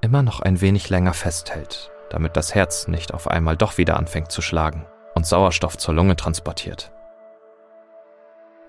immer 0.00 0.24
noch 0.24 0.40
ein 0.40 0.60
wenig 0.60 0.90
länger 0.90 1.14
festhält, 1.14 1.92
damit 2.10 2.36
das 2.36 2.52
Herz 2.56 2.88
nicht 2.88 3.14
auf 3.14 3.28
einmal 3.28 3.56
doch 3.56 3.78
wieder 3.78 3.96
anfängt 3.96 4.32
zu 4.32 4.42
schlagen 4.42 4.86
und 5.14 5.24
Sauerstoff 5.24 5.78
zur 5.78 5.94
Lunge 5.94 6.16
transportiert. 6.16 6.92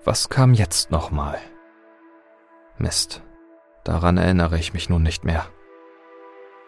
Was 0.04 0.28
kam 0.28 0.54
jetzt 0.54 0.92
nochmal? 0.92 1.36
Mist, 2.78 3.22
daran 3.82 4.18
erinnere 4.18 4.56
ich 4.56 4.72
mich 4.72 4.88
nun 4.88 5.02
nicht 5.02 5.24
mehr. 5.24 5.46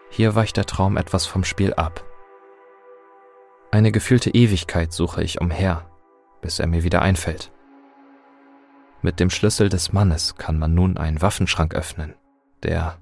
Hier 0.09 0.35
weicht 0.35 0.57
der 0.57 0.65
Traum 0.65 0.97
etwas 0.97 1.25
vom 1.25 1.43
Spiel 1.43 1.73
ab. 1.73 2.03
Eine 3.71 3.91
gefühlte 3.91 4.29
Ewigkeit 4.29 4.93
suche 4.93 5.21
ich 5.23 5.41
umher, 5.41 5.85
bis 6.41 6.59
er 6.59 6.67
mir 6.67 6.83
wieder 6.83 7.01
einfällt. 7.01 7.51
Mit 9.01 9.19
dem 9.19 9.29
Schlüssel 9.29 9.69
des 9.69 9.93
Mannes 9.93 10.35
kann 10.37 10.57
man 10.57 10.73
nun 10.73 10.97
einen 10.97 11.21
Waffenschrank 11.21 11.75
öffnen, 11.75 12.15
der... 12.63 12.97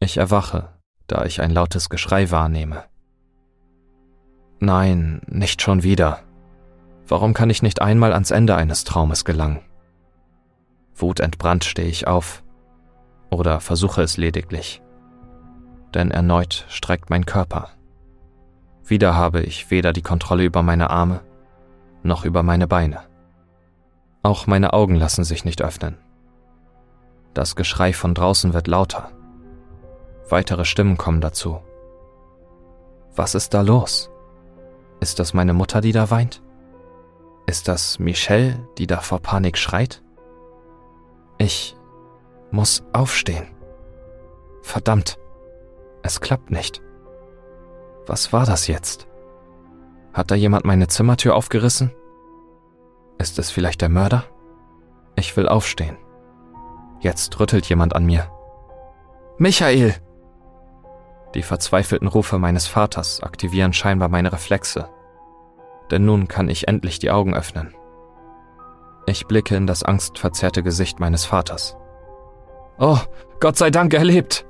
Ich 0.00 0.16
erwache, 0.16 0.72
da 1.08 1.24
ich 1.24 1.40
ein 1.40 1.50
lautes 1.50 1.88
Geschrei 1.90 2.30
wahrnehme. 2.30 2.84
Nein, 4.60 5.20
nicht 5.26 5.60
schon 5.60 5.82
wieder. 5.82 6.20
Warum 7.06 7.34
kann 7.34 7.50
ich 7.50 7.62
nicht 7.62 7.82
einmal 7.82 8.12
ans 8.12 8.30
Ende 8.30 8.54
eines 8.54 8.84
Traumes 8.84 9.24
gelangen? 9.24 9.60
Wutentbrannt 10.94 11.64
stehe 11.64 11.88
ich 11.88 12.06
auf. 12.06 12.44
Oder 13.30 13.60
versuche 13.60 14.02
es 14.02 14.16
lediglich 14.16 14.82
denn 15.98 16.10
erneut 16.10 16.64
streckt 16.68 17.10
mein 17.10 17.26
Körper. 17.26 17.68
Wieder 18.84 19.14
habe 19.14 19.42
ich 19.42 19.70
weder 19.70 19.92
die 19.92 20.02
Kontrolle 20.02 20.44
über 20.44 20.62
meine 20.62 20.88
Arme 20.88 21.20
noch 22.02 22.24
über 22.24 22.42
meine 22.42 22.66
Beine. 22.66 23.02
Auch 24.22 24.46
meine 24.46 24.72
Augen 24.72 24.94
lassen 24.94 25.24
sich 25.24 25.44
nicht 25.44 25.62
öffnen. 25.62 25.96
Das 27.34 27.56
Geschrei 27.56 27.92
von 27.92 28.14
draußen 28.14 28.52
wird 28.52 28.66
lauter. 28.66 29.10
Weitere 30.28 30.64
Stimmen 30.64 30.96
kommen 30.96 31.20
dazu. 31.20 31.60
Was 33.14 33.34
ist 33.34 33.54
da 33.54 33.62
los? 33.62 34.10
Ist 35.00 35.18
das 35.18 35.34
meine 35.34 35.54
Mutter, 35.54 35.80
die 35.80 35.92
da 35.92 36.10
weint? 36.10 36.42
Ist 37.46 37.68
das 37.68 37.98
Michelle, 37.98 38.58
die 38.76 38.86
da 38.86 38.98
vor 38.98 39.20
Panik 39.20 39.56
schreit? 39.56 40.02
Ich 41.38 41.76
muss 42.50 42.82
aufstehen. 42.92 43.46
Verdammt. 44.62 45.18
Es 46.02 46.20
klappt 46.20 46.50
nicht. 46.50 46.82
Was 48.06 48.32
war 48.32 48.46
das 48.46 48.66
jetzt? 48.66 49.06
Hat 50.12 50.30
da 50.30 50.34
jemand 50.34 50.64
meine 50.64 50.88
Zimmertür 50.88 51.34
aufgerissen? 51.36 51.92
Ist 53.18 53.38
es 53.38 53.50
vielleicht 53.50 53.82
der 53.82 53.88
Mörder? 53.88 54.24
Ich 55.16 55.36
will 55.36 55.48
aufstehen. 55.48 55.96
Jetzt 57.00 57.38
rüttelt 57.38 57.66
jemand 57.66 57.94
an 57.94 58.04
mir. 58.06 58.30
Michael! 59.36 59.94
Die 61.34 61.42
verzweifelten 61.42 62.08
Rufe 62.08 62.38
meines 62.38 62.66
Vaters 62.66 63.22
aktivieren 63.22 63.72
scheinbar 63.72 64.08
meine 64.08 64.32
Reflexe. 64.32 64.88
Denn 65.90 66.04
nun 66.04 66.26
kann 66.26 66.48
ich 66.48 66.68
endlich 66.68 66.98
die 66.98 67.10
Augen 67.10 67.34
öffnen. 67.34 67.74
Ich 69.06 69.26
blicke 69.26 69.56
in 69.56 69.66
das 69.66 69.82
angstverzerrte 69.82 70.62
Gesicht 70.62 71.00
meines 71.00 71.24
Vaters. 71.24 71.76
Oh, 72.78 72.98
Gott 73.40 73.56
sei 73.56 73.70
Dank, 73.70 73.94
er 73.94 74.04
lebt! 74.04 74.47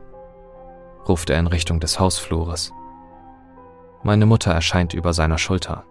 Ruft 1.09 1.31
er 1.31 1.39
in 1.39 1.47
Richtung 1.47 1.81
des 1.81 1.99
Hausflures. 1.99 2.73
Meine 4.03 4.27
Mutter 4.27 4.53
erscheint 4.53 4.95
über 4.95 5.13
seiner 5.13 5.39
Schulter, 5.39 5.85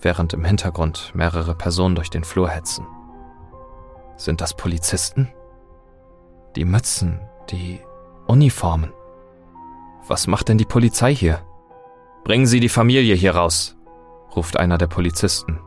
während 0.00 0.32
im 0.32 0.44
Hintergrund 0.44 1.12
mehrere 1.14 1.54
Personen 1.54 1.94
durch 1.94 2.10
den 2.10 2.24
Flur 2.24 2.48
hetzen. 2.48 2.86
Sind 4.16 4.40
das 4.40 4.54
Polizisten? 4.54 5.32
Die 6.56 6.64
Mützen, 6.64 7.20
die 7.50 7.80
Uniformen. 8.26 8.92
Was 10.06 10.26
macht 10.26 10.48
denn 10.48 10.58
die 10.58 10.64
Polizei 10.64 11.14
hier? 11.14 11.40
Bringen 12.24 12.46
Sie 12.46 12.60
die 12.60 12.68
Familie 12.68 13.14
hier 13.14 13.34
raus, 13.34 13.76
ruft 14.34 14.56
einer 14.56 14.78
der 14.78 14.86
Polizisten. 14.86 15.60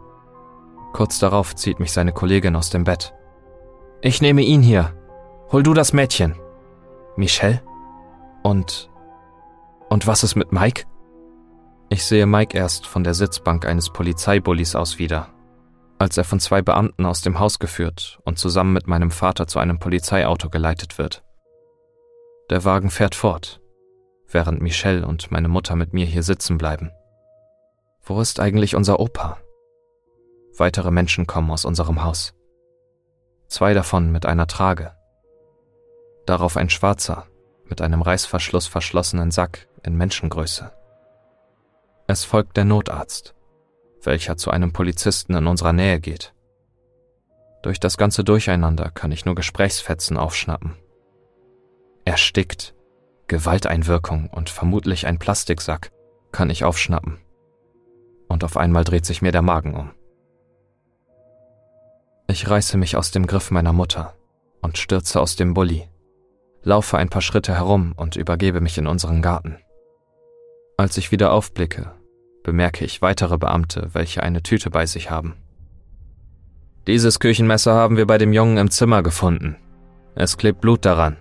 Kurz 0.93 1.19
darauf 1.19 1.55
zieht 1.55 1.79
mich 1.79 1.91
seine 1.91 2.13
Kollegin 2.13 2.55
aus 2.55 2.69
dem 2.69 2.83
Bett. 2.83 3.13
Ich 4.01 4.21
nehme 4.21 4.41
ihn 4.41 4.61
hier. 4.61 4.93
Hol 5.51 5.61
du 5.61 5.73
das 5.73 5.93
Mädchen. 5.93 6.35
Michelle? 7.15 7.61
Und. 8.47 8.89
Und 9.89 10.07
was 10.07 10.23
ist 10.23 10.35
mit 10.35 10.53
Mike? 10.53 10.85
Ich 11.89 12.05
sehe 12.05 12.25
Mike 12.25 12.57
erst 12.57 12.87
von 12.87 13.03
der 13.03 13.13
Sitzbank 13.13 13.65
eines 13.65 13.89
Polizeibullis 13.89 14.73
aus 14.73 14.99
wieder, 14.99 15.33
als 15.99 16.15
er 16.15 16.23
von 16.23 16.39
zwei 16.39 16.61
Beamten 16.61 17.05
aus 17.05 17.19
dem 17.19 17.39
Haus 17.39 17.59
geführt 17.59 18.19
und 18.23 18.39
zusammen 18.39 18.71
mit 18.71 18.87
meinem 18.87 19.11
Vater 19.11 19.47
zu 19.47 19.59
einem 19.59 19.79
Polizeiauto 19.79 20.49
geleitet 20.49 20.97
wird. 20.97 21.25
Der 22.49 22.63
Wagen 22.63 22.89
fährt 22.89 23.15
fort, 23.15 23.59
während 24.29 24.61
Michelle 24.61 25.05
und 25.05 25.29
meine 25.29 25.49
Mutter 25.49 25.75
mit 25.75 25.91
mir 25.91 26.05
hier 26.05 26.23
sitzen 26.23 26.57
bleiben. 26.57 26.89
Wo 28.01 28.21
ist 28.21 28.39
eigentlich 28.39 28.77
unser 28.77 29.01
Opa? 29.01 29.39
Weitere 30.57 30.91
Menschen 30.91 31.27
kommen 31.27 31.51
aus 31.51 31.65
unserem 31.65 32.01
Haus. 32.01 32.33
Zwei 33.49 33.73
davon 33.73 34.09
mit 34.09 34.25
einer 34.25 34.47
Trage. 34.47 34.93
Darauf 36.25 36.55
ein 36.55 36.69
schwarzer, 36.69 37.27
mit 37.69 37.81
einem 37.81 38.01
Reißverschluss 38.01 38.67
verschlossenen 38.67 39.31
Sack 39.31 39.67
in 39.83 39.95
Menschengröße. 39.95 40.71
Es 42.07 42.23
folgt 42.23 42.57
der 42.57 42.65
Notarzt, 42.65 43.35
welcher 44.03 44.37
zu 44.37 44.51
einem 44.51 44.71
Polizisten 44.71 45.35
in 45.35 45.47
unserer 45.47 45.73
Nähe 45.73 45.99
geht. 45.99 46.33
Durch 47.61 47.79
das 47.79 47.97
ganze 47.97 48.23
Durcheinander 48.23 48.91
kann 48.91 49.11
ich 49.11 49.25
nur 49.25 49.35
Gesprächsfetzen 49.35 50.17
aufschnappen. 50.17 50.75
Erstickt, 52.05 52.73
Gewalteinwirkung 53.27 54.29
und 54.29 54.49
vermutlich 54.49 55.05
ein 55.05 55.19
Plastiksack 55.19 55.91
kann 56.31 56.49
ich 56.49 56.63
aufschnappen. 56.63 57.19
Und 58.29 58.43
auf 58.43 58.55
einmal 58.55 58.85
dreht 58.85 59.05
sich 59.05 59.21
mir 59.21 59.31
der 59.31 59.41
Magen 59.41 59.75
um. 59.75 59.91
Ich 62.27 62.49
reiße 62.49 62.77
mich 62.77 62.95
aus 62.95 63.11
dem 63.11 63.25
Griff 63.25 63.51
meiner 63.51 63.73
Mutter 63.73 64.15
und 64.61 64.77
stürze 64.77 65.19
aus 65.19 65.35
dem 65.35 65.53
Bulli, 65.53 65.89
laufe 66.67 66.97
ein 66.97 67.09
paar 67.09 67.21
Schritte 67.21 67.55
herum 67.55 67.93
und 67.95 68.17
übergebe 68.17 68.59
mich 68.59 68.77
in 68.77 68.87
unseren 68.87 69.21
Garten. 69.21 69.57
Als 70.75 70.97
ich 70.97 71.11
wieder 71.11 71.31
aufblicke, 71.31 71.93
bemerke 72.43 72.83
ich 72.83 73.01
weitere 73.01 73.37
Beamte, 73.37 73.89
welche 73.93 74.21
eine 74.21 74.43
Tüte 74.43 74.69
bei 74.69 74.85
sich 74.85 75.09
haben. 75.09 75.35
Dieses 76.85 77.19
Küchenmesser 77.19 77.73
haben 77.73 77.97
wir 77.97 78.05
bei 78.05 78.17
dem 78.17 78.33
Jungen 78.33 78.57
im 78.57 78.69
Zimmer 78.69 79.01
gefunden. 79.01 79.55
Es 80.13 80.37
klebt 80.37 80.61
Blut 80.61 80.85
daran, 80.85 81.17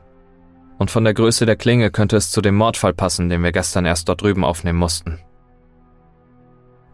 und 0.78 0.90
von 0.90 1.04
der 1.04 1.14
Größe 1.14 1.46
der 1.46 1.56
Klinge 1.56 1.90
könnte 1.90 2.16
es 2.16 2.30
zu 2.30 2.42
dem 2.42 2.56
Mordfall 2.56 2.92
passen, 2.92 3.28
den 3.28 3.42
wir 3.42 3.52
gestern 3.52 3.86
erst 3.86 4.08
dort 4.08 4.22
drüben 4.22 4.44
aufnehmen 4.44 4.78
mussten. 4.78 5.20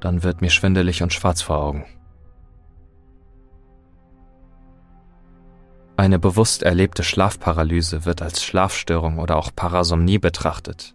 Dann 0.00 0.23
wird 0.23 0.40
mir 0.40 0.50
schwindelig 0.50 1.02
und 1.02 1.12
schwarz 1.12 1.42
vor 1.42 1.59
Augen. 1.59 1.85
Eine 5.97 6.19
bewusst 6.19 6.63
erlebte 6.63 7.03
Schlafparalyse 7.03 8.05
wird 8.05 8.23
als 8.23 8.43
Schlafstörung 8.43 9.19
oder 9.19 9.37
auch 9.37 9.50
Parasomnie 9.55 10.19
betrachtet, 10.19 10.95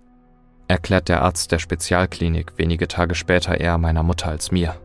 erklärt 0.68 1.08
der 1.08 1.22
Arzt 1.22 1.52
der 1.52 1.60
Spezialklinik 1.60 2.54
wenige 2.58 2.88
Tage 2.88 3.14
später 3.14 3.60
eher 3.60 3.78
meiner 3.78 4.04
Mutter 4.04 4.28
als 4.28 4.52
mir. 4.52 4.76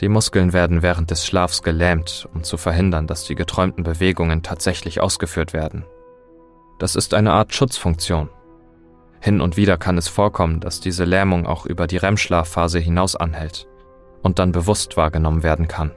Die 0.00 0.08
Muskeln 0.08 0.52
werden 0.52 0.82
während 0.82 1.12
des 1.12 1.24
Schlafs 1.24 1.62
gelähmt, 1.62 2.28
um 2.34 2.42
zu 2.42 2.56
verhindern, 2.56 3.06
dass 3.06 3.24
die 3.24 3.36
geträumten 3.36 3.84
Bewegungen 3.84 4.42
tatsächlich 4.42 5.00
ausgeführt 5.00 5.52
werden. 5.52 5.84
Das 6.80 6.96
ist 6.96 7.14
eine 7.14 7.32
Art 7.32 7.54
Schutzfunktion. 7.54 8.28
Hin 9.20 9.40
und 9.40 9.56
wieder 9.56 9.76
kann 9.76 9.96
es 9.96 10.08
vorkommen, 10.08 10.58
dass 10.58 10.80
diese 10.80 11.04
Lähmung 11.04 11.46
auch 11.46 11.64
über 11.64 11.86
die 11.86 11.98
REM-Schlafphase 11.98 12.80
hinaus 12.80 13.14
anhält 13.14 13.68
und 14.22 14.40
dann 14.40 14.50
bewusst 14.50 14.96
wahrgenommen 14.96 15.44
werden 15.44 15.68
kann. 15.68 15.92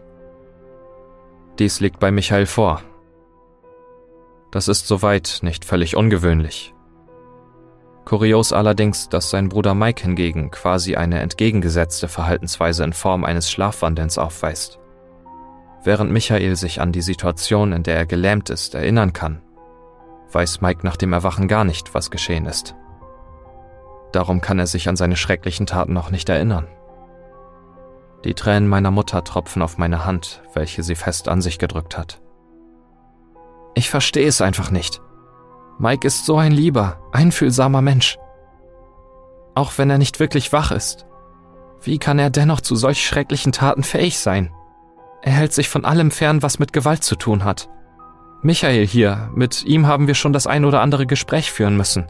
Dies 1.59 1.79
liegt 1.79 1.99
bei 1.99 2.11
Michael 2.11 2.47
vor. 2.47 2.81
Das 4.51 4.67
ist 4.67 4.87
soweit 4.87 5.39
nicht 5.41 5.63
völlig 5.63 5.95
ungewöhnlich. 5.95 6.73
Kurios 8.03 8.51
allerdings, 8.51 9.09
dass 9.09 9.29
sein 9.29 9.49
Bruder 9.49 9.73
Mike 9.73 10.03
hingegen 10.03 10.51
quasi 10.51 10.95
eine 10.95 11.21
entgegengesetzte 11.21 12.07
Verhaltensweise 12.07 12.83
in 12.83 12.93
Form 12.93 13.23
eines 13.23 13.49
Schlafwandelns 13.49 14.17
aufweist. 14.17 14.79
Während 15.83 16.11
Michael 16.11 16.55
sich 16.55 16.81
an 16.81 16.91
die 16.91 17.01
Situation, 17.01 17.71
in 17.71 17.83
der 17.83 17.95
er 17.95 18.05
gelähmt 18.05 18.49
ist, 18.49 18.75
erinnern 18.75 19.13
kann, 19.13 19.41
weiß 20.31 20.59
Mike 20.59 20.81
nach 20.83 20.97
dem 20.97 21.13
Erwachen 21.13 21.47
gar 21.47 21.63
nicht, 21.63 21.93
was 21.93 22.11
geschehen 22.11 22.45
ist. 22.45 22.75
Darum 24.11 24.41
kann 24.41 24.59
er 24.59 24.67
sich 24.67 24.89
an 24.89 24.97
seine 24.97 25.15
schrecklichen 25.15 25.65
Taten 25.65 25.93
noch 25.93 26.11
nicht 26.11 26.27
erinnern. 26.27 26.67
Die 28.25 28.33
Tränen 28.33 28.67
meiner 28.67 28.89
Mutter 28.89 29.23
tropfen 29.23 29.61
auf 29.61 29.77
meine 29.77 30.03
Hand, 30.03 30.41
welche 30.55 30.81
sie 30.81 30.95
fest 30.95 31.29
an 31.29 31.41
sich 31.43 31.59
gedrückt 31.59 31.95
hat. 31.95 32.19
Ich 33.75 33.91
verstehe 33.91 34.27
es 34.27 34.41
einfach 34.41 34.71
nicht. 34.71 34.99
Mike 35.77 36.07
ist 36.07 36.25
so 36.25 36.37
ein 36.37 36.51
lieber, 36.51 36.99
einfühlsamer 37.11 37.83
Mensch. 37.83 38.17
Auch 39.53 39.73
wenn 39.77 39.91
er 39.91 39.99
nicht 39.99 40.19
wirklich 40.19 40.51
wach 40.51 40.71
ist. 40.71 41.05
Wie 41.83 41.99
kann 41.99 42.17
er 42.17 42.31
dennoch 42.31 42.61
zu 42.61 42.75
solch 42.75 43.05
schrecklichen 43.05 43.51
Taten 43.51 43.83
fähig 43.83 44.17
sein? 44.17 44.51
Er 45.21 45.33
hält 45.33 45.53
sich 45.53 45.69
von 45.69 45.85
allem 45.85 46.09
fern, 46.09 46.41
was 46.41 46.57
mit 46.57 46.73
Gewalt 46.73 47.03
zu 47.03 47.15
tun 47.15 47.43
hat. 47.43 47.69
Michael 48.41 48.87
hier, 48.87 49.29
mit 49.35 49.63
ihm 49.65 49.85
haben 49.85 50.07
wir 50.07 50.15
schon 50.15 50.33
das 50.33 50.47
ein 50.47 50.65
oder 50.65 50.81
andere 50.81 51.05
Gespräch 51.05 51.51
führen 51.51 51.77
müssen. 51.77 52.07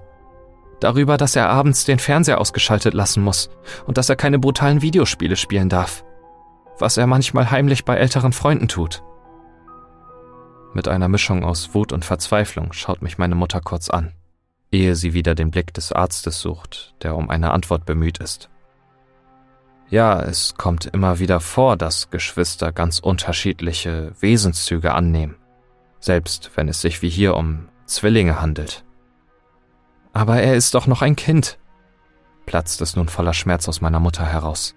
Darüber, 0.80 1.18
dass 1.18 1.36
er 1.36 1.50
abends 1.50 1.84
den 1.84 2.00
Fernseher 2.00 2.40
ausgeschaltet 2.40 2.94
lassen 2.94 3.22
muss 3.22 3.50
und 3.86 3.98
dass 3.98 4.08
er 4.08 4.16
keine 4.16 4.40
brutalen 4.40 4.82
Videospiele 4.82 5.36
spielen 5.36 5.68
darf. 5.68 6.05
Was 6.80 6.98
er 6.98 7.08
manchmal 7.08 7.52
heimlich 7.52 7.86
bei 7.86 7.96
älteren 7.96 8.34
Freunden 8.34 8.68
tut. 8.68 9.04
Mit 10.74 10.88
einer 10.88 11.08
Mischung 11.08 11.46
aus 11.46 11.74
Wut 11.74 11.94
und 11.94 12.04
Verzweiflung 12.04 12.74
schaut 12.74 13.02
mich 13.02 13.18
meine 13.18 13.36
Mutter 13.36 13.62
kurz 13.62 13.90
an, 13.90 14.12
ehe 14.72 14.96
sie 14.96 15.14
wieder 15.14 15.36
den 15.36 15.52
Blick 15.52 15.74
des 15.74 15.94
Arztes 15.94 16.42
sucht, 16.42 16.96
der 17.02 17.16
um 17.16 17.30
eine 17.30 17.52
Antwort 17.52 17.86
bemüht 17.86 18.18
ist. 18.18 18.50
Ja, 19.90 20.22
es 20.22 20.56
kommt 20.56 20.86
immer 20.86 21.20
wieder 21.20 21.40
vor, 21.40 21.78
dass 21.78 22.10
Geschwister 22.10 22.72
ganz 22.72 23.00
unterschiedliche 23.00 24.14
Wesenszüge 24.20 24.94
annehmen 24.94 25.36
selbst 26.06 26.52
wenn 26.56 26.70
es 26.70 26.82
sich 26.82 27.02
wie 27.02 27.10
hier 27.10 27.36
um 27.36 27.68
Zwillinge 27.86 28.40
handelt. 28.40 28.86
Aber 30.14 30.40
er 30.40 30.56
ist 30.56 30.76
doch 30.76 30.88
noch 30.88 31.02
ein 31.02 31.16
Kind, 31.16 31.58
platzt 32.46 32.82
es 32.82 32.96
nun 32.96 33.10
voller 33.10 33.34
Schmerz 33.34 33.68
aus 33.68 33.82
meiner 33.82 34.00
Mutter 34.00 34.26
heraus. 34.26 34.76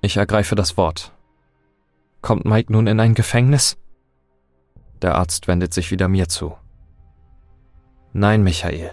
Ich 0.00 0.16
ergreife 0.16 0.54
das 0.54 0.76
Wort. 0.76 1.12
Kommt 2.22 2.44
Mike 2.44 2.72
nun 2.72 2.86
in 2.86 3.00
ein 3.00 3.14
Gefängnis? 3.14 3.76
Der 5.02 5.16
Arzt 5.16 5.48
wendet 5.48 5.74
sich 5.74 5.90
wieder 5.90 6.08
mir 6.08 6.28
zu. 6.28 6.56
Nein, 8.12 8.42
Michael. 8.42 8.90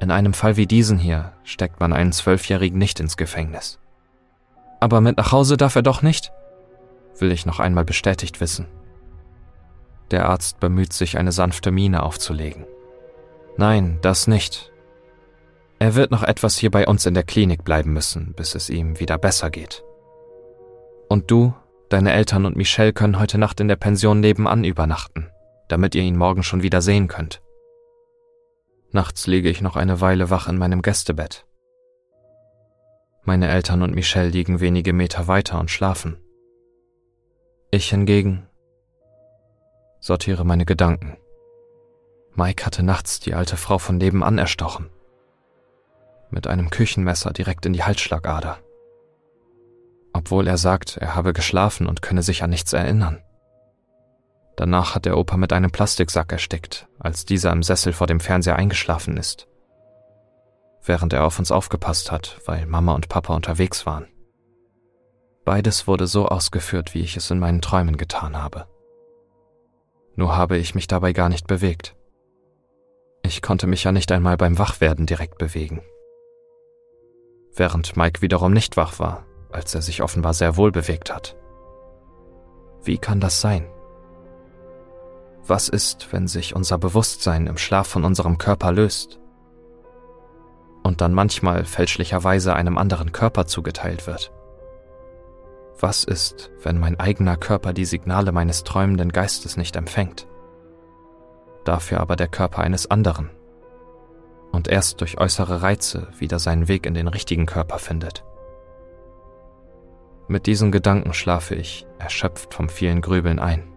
In 0.00 0.10
einem 0.10 0.32
Fall 0.32 0.56
wie 0.56 0.66
diesen 0.66 0.98
hier 0.98 1.32
steckt 1.44 1.80
man 1.80 1.92
einen 1.92 2.12
Zwölfjährigen 2.12 2.78
nicht 2.78 3.00
ins 3.00 3.16
Gefängnis. 3.16 3.78
Aber 4.80 5.00
mit 5.00 5.16
nach 5.16 5.32
Hause 5.32 5.56
darf 5.56 5.74
er 5.74 5.82
doch 5.82 6.02
nicht? 6.02 6.32
Will 7.18 7.32
ich 7.32 7.46
noch 7.46 7.58
einmal 7.58 7.84
bestätigt 7.84 8.40
wissen. 8.40 8.66
Der 10.10 10.28
Arzt 10.28 10.60
bemüht 10.60 10.92
sich, 10.92 11.18
eine 11.18 11.32
sanfte 11.32 11.70
Miene 11.70 12.02
aufzulegen. 12.02 12.64
Nein, 13.56 13.98
das 14.02 14.26
nicht. 14.28 14.72
Er 15.80 15.94
wird 15.94 16.10
noch 16.10 16.22
etwas 16.24 16.58
hier 16.58 16.70
bei 16.70 16.86
uns 16.86 17.06
in 17.06 17.14
der 17.14 17.22
Klinik 17.22 17.64
bleiben 17.64 17.92
müssen, 17.92 18.34
bis 18.34 18.54
es 18.54 18.68
ihm 18.68 18.98
wieder 18.98 19.16
besser 19.16 19.50
geht. 19.50 19.84
Und 21.08 21.30
du, 21.30 21.54
deine 21.88 22.12
Eltern 22.12 22.46
und 22.46 22.56
Michelle 22.56 22.92
können 22.92 23.20
heute 23.20 23.38
Nacht 23.38 23.60
in 23.60 23.68
der 23.68 23.76
Pension 23.76 24.20
nebenan 24.20 24.64
übernachten, 24.64 25.30
damit 25.68 25.94
ihr 25.94 26.02
ihn 26.02 26.16
morgen 26.16 26.42
schon 26.42 26.62
wieder 26.62 26.82
sehen 26.82 27.06
könnt. 27.06 27.40
Nachts 28.90 29.26
liege 29.26 29.50
ich 29.50 29.60
noch 29.60 29.76
eine 29.76 30.00
Weile 30.00 30.30
wach 30.30 30.48
in 30.48 30.58
meinem 30.58 30.82
Gästebett. 30.82 31.46
Meine 33.22 33.48
Eltern 33.48 33.82
und 33.82 33.94
Michelle 33.94 34.30
liegen 34.30 34.60
wenige 34.60 34.92
Meter 34.92 35.28
weiter 35.28 35.60
und 35.60 35.70
schlafen. 35.70 36.18
Ich 37.70 37.90
hingegen 37.90 38.48
sortiere 40.00 40.44
meine 40.44 40.64
Gedanken. 40.64 41.18
Mike 42.34 42.64
hatte 42.64 42.82
nachts 42.82 43.20
die 43.20 43.34
alte 43.34 43.56
Frau 43.56 43.78
von 43.78 43.98
nebenan 43.98 44.38
erstochen. 44.38 44.90
Mit 46.30 46.46
einem 46.46 46.70
Küchenmesser 46.70 47.32
direkt 47.32 47.66
in 47.66 47.72
die 47.72 47.82
Halsschlagader. 47.84 48.58
Obwohl 50.12 50.46
er 50.46 50.58
sagt, 50.58 50.96
er 50.96 51.14
habe 51.14 51.32
geschlafen 51.32 51.86
und 51.86 52.02
könne 52.02 52.22
sich 52.22 52.42
an 52.42 52.50
nichts 52.50 52.72
erinnern. 52.72 53.22
Danach 54.56 54.94
hat 54.94 55.04
der 55.04 55.16
Opa 55.16 55.36
mit 55.36 55.52
einem 55.52 55.70
Plastiksack 55.70 56.32
erstickt, 56.32 56.88
als 56.98 57.24
dieser 57.24 57.52
im 57.52 57.62
Sessel 57.62 57.92
vor 57.92 58.06
dem 58.08 58.18
Fernseher 58.18 58.56
eingeschlafen 58.56 59.16
ist. 59.16 59.46
während 60.88 61.12
er 61.12 61.24
auf 61.24 61.38
uns 61.38 61.52
aufgepasst 61.52 62.10
hat, 62.10 62.40
weil 62.46 62.66
Mama 62.66 62.94
und 62.94 63.08
Papa 63.08 63.34
unterwegs 63.34 63.86
waren. 63.86 64.06
Beides 65.44 65.86
wurde 65.86 66.06
so 66.06 66.26
ausgeführt, 66.26 66.94
wie 66.94 67.00
ich 67.00 67.16
es 67.16 67.30
in 67.30 67.38
meinen 67.38 67.60
Träumen 67.60 67.96
getan 67.96 68.36
habe. 68.36 68.66
Nur 70.16 70.36
habe 70.36 70.56
ich 70.56 70.74
mich 70.74 70.86
dabei 70.86 71.12
gar 71.12 71.28
nicht 71.28 71.46
bewegt. 71.46 71.94
Ich 73.22 73.42
konnte 73.42 73.66
mich 73.66 73.84
ja 73.84 73.92
nicht 73.92 74.10
einmal 74.10 74.36
beim 74.36 74.58
Wachwerden 74.58 75.06
direkt 75.06 75.38
bewegen. 75.38 75.82
Während 77.58 77.96
Mike 77.96 78.22
wiederum 78.22 78.52
nicht 78.52 78.76
wach 78.76 79.00
war, 79.00 79.26
als 79.50 79.74
er 79.74 79.82
sich 79.82 80.00
offenbar 80.00 80.32
sehr 80.32 80.56
wohl 80.56 80.70
bewegt 80.70 81.12
hat. 81.12 81.36
Wie 82.84 82.98
kann 82.98 83.18
das 83.18 83.40
sein? 83.40 83.66
Was 85.44 85.68
ist, 85.68 86.12
wenn 86.12 86.28
sich 86.28 86.54
unser 86.54 86.78
Bewusstsein 86.78 87.48
im 87.48 87.58
Schlaf 87.58 87.88
von 87.88 88.04
unserem 88.04 88.38
Körper 88.38 88.70
löst 88.70 89.18
und 90.84 91.00
dann 91.00 91.12
manchmal 91.12 91.64
fälschlicherweise 91.64 92.54
einem 92.54 92.78
anderen 92.78 93.10
Körper 93.10 93.46
zugeteilt 93.46 94.06
wird? 94.06 94.32
Was 95.80 96.04
ist, 96.04 96.52
wenn 96.62 96.78
mein 96.78 97.00
eigener 97.00 97.36
Körper 97.36 97.72
die 97.72 97.86
Signale 97.86 98.30
meines 98.30 98.62
träumenden 98.62 99.10
Geistes 99.10 99.56
nicht 99.56 99.74
empfängt? 99.74 100.28
Dafür 101.64 101.98
aber 101.98 102.14
der 102.14 102.28
Körper 102.28 102.62
eines 102.62 102.88
anderen 102.88 103.30
und 104.52 104.68
erst 104.68 105.00
durch 105.00 105.18
äußere 105.18 105.62
Reize 105.62 106.08
wieder 106.18 106.38
seinen 106.38 106.68
Weg 106.68 106.86
in 106.86 106.94
den 106.94 107.08
richtigen 107.08 107.46
Körper 107.46 107.78
findet. 107.78 108.24
Mit 110.26 110.46
diesen 110.46 110.72
Gedanken 110.72 111.14
schlafe 111.14 111.54
ich, 111.54 111.86
erschöpft 111.98 112.54
vom 112.54 112.68
vielen 112.68 113.00
Grübeln 113.00 113.38
ein. 113.38 113.72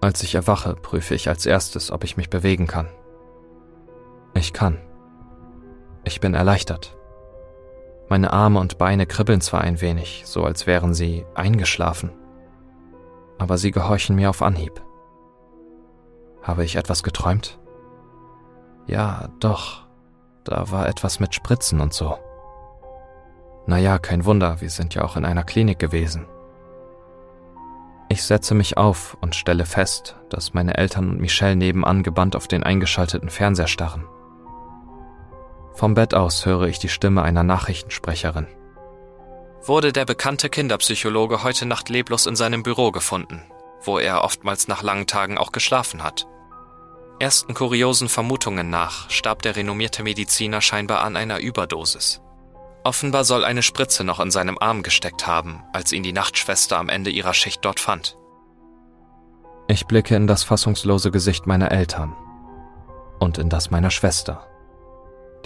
Als 0.00 0.22
ich 0.22 0.34
erwache, 0.34 0.74
prüfe 0.74 1.14
ich 1.14 1.28
als 1.28 1.46
erstes, 1.46 1.90
ob 1.90 2.04
ich 2.04 2.16
mich 2.16 2.30
bewegen 2.30 2.66
kann. 2.66 2.88
Ich 4.34 4.52
kann. 4.52 4.78
Ich 6.04 6.20
bin 6.20 6.34
erleichtert. 6.34 6.96
Meine 8.08 8.32
Arme 8.32 8.60
und 8.60 8.78
Beine 8.78 9.06
kribbeln 9.06 9.40
zwar 9.40 9.62
ein 9.62 9.80
wenig, 9.80 10.22
so 10.26 10.44
als 10.44 10.66
wären 10.66 10.94
sie 10.94 11.26
eingeschlafen, 11.34 12.12
aber 13.38 13.58
sie 13.58 13.72
gehorchen 13.72 14.14
mir 14.14 14.30
auf 14.30 14.42
Anhieb. 14.42 14.80
Habe 16.42 16.64
ich 16.64 16.76
etwas 16.76 17.02
geträumt? 17.02 17.58
Ja, 18.86 19.28
doch. 19.40 19.84
Da 20.44 20.70
war 20.70 20.88
etwas 20.88 21.18
mit 21.18 21.34
Spritzen 21.34 21.80
und 21.80 21.92
so. 21.92 22.18
Naja, 23.66 23.98
kein 23.98 24.24
Wunder, 24.24 24.60
wir 24.60 24.70
sind 24.70 24.94
ja 24.94 25.02
auch 25.02 25.16
in 25.16 25.24
einer 25.24 25.42
Klinik 25.42 25.78
gewesen. 25.78 26.26
Ich 28.08 28.22
setze 28.22 28.54
mich 28.54 28.76
auf 28.76 29.16
und 29.20 29.34
stelle 29.34 29.66
fest, 29.66 30.14
dass 30.30 30.54
meine 30.54 30.76
Eltern 30.76 31.10
und 31.10 31.20
Michelle 31.20 31.56
nebenan 31.56 32.04
gebannt 32.04 32.36
auf 32.36 32.46
den 32.46 32.62
eingeschalteten 32.62 33.28
Fernseher 33.28 33.66
starren. 33.66 34.04
Vom 35.74 35.94
Bett 35.94 36.14
aus 36.14 36.46
höre 36.46 36.68
ich 36.68 36.78
die 36.78 36.88
Stimme 36.88 37.22
einer 37.22 37.42
Nachrichtensprecherin. 37.42 38.46
Wurde 39.62 39.92
der 39.92 40.04
bekannte 40.04 40.48
Kinderpsychologe 40.48 41.42
heute 41.42 41.66
Nacht 41.66 41.88
leblos 41.88 42.26
in 42.26 42.36
seinem 42.36 42.62
Büro 42.62 42.92
gefunden, 42.92 43.42
wo 43.82 43.98
er 43.98 44.22
oftmals 44.22 44.68
nach 44.68 44.84
langen 44.84 45.08
Tagen 45.08 45.36
auch 45.36 45.50
geschlafen 45.50 46.04
hat. 46.04 46.28
Ersten 47.18 47.54
kuriosen 47.54 48.10
Vermutungen 48.10 48.68
nach 48.68 49.08
starb 49.08 49.40
der 49.40 49.56
renommierte 49.56 50.02
Mediziner 50.02 50.60
scheinbar 50.60 51.00
an 51.00 51.16
einer 51.16 51.40
Überdosis. 51.40 52.20
Offenbar 52.84 53.24
soll 53.24 53.42
eine 53.44 53.62
Spritze 53.62 54.04
noch 54.04 54.20
in 54.20 54.30
seinem 54.30 54.58
Arm 54.58 54.82
gesteckt 54.82 55.26
haben, 55.26 55.64
als 55.72 55.92
ihn 55.92 56.02
die 56.02 56.12
Nachtschwester 56.12 56.78
am 56.78 56.90
Ende 56.90 57.10
ihrer 57.10 57.32
Schicht 57.32 57.64
dort 57.64 57.80
fand. 57.80 58.18
Ich 59.66 59.86
blicke 59.86 60.14
in 60.14 60.26
das 60.26 60.44
fassungslose 60.44 61.10
Gesicht 61.10 61.46
meiner 61.46 61.72
Eltern 61.72 62.14
und 63.18 63.38
in 63.38 63.48
das 63.48 63.70
meiner 63.70 63.90
Schwester, 63.90 64.46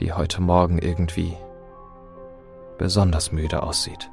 die 0.00 0.12
heute 0.12 0.42
Morgen 0.42 0.78
irgendwie 0.78 1.36
besonders 2.78 3.30
müde 3.30 3.62
aussieht. 3.62 4.10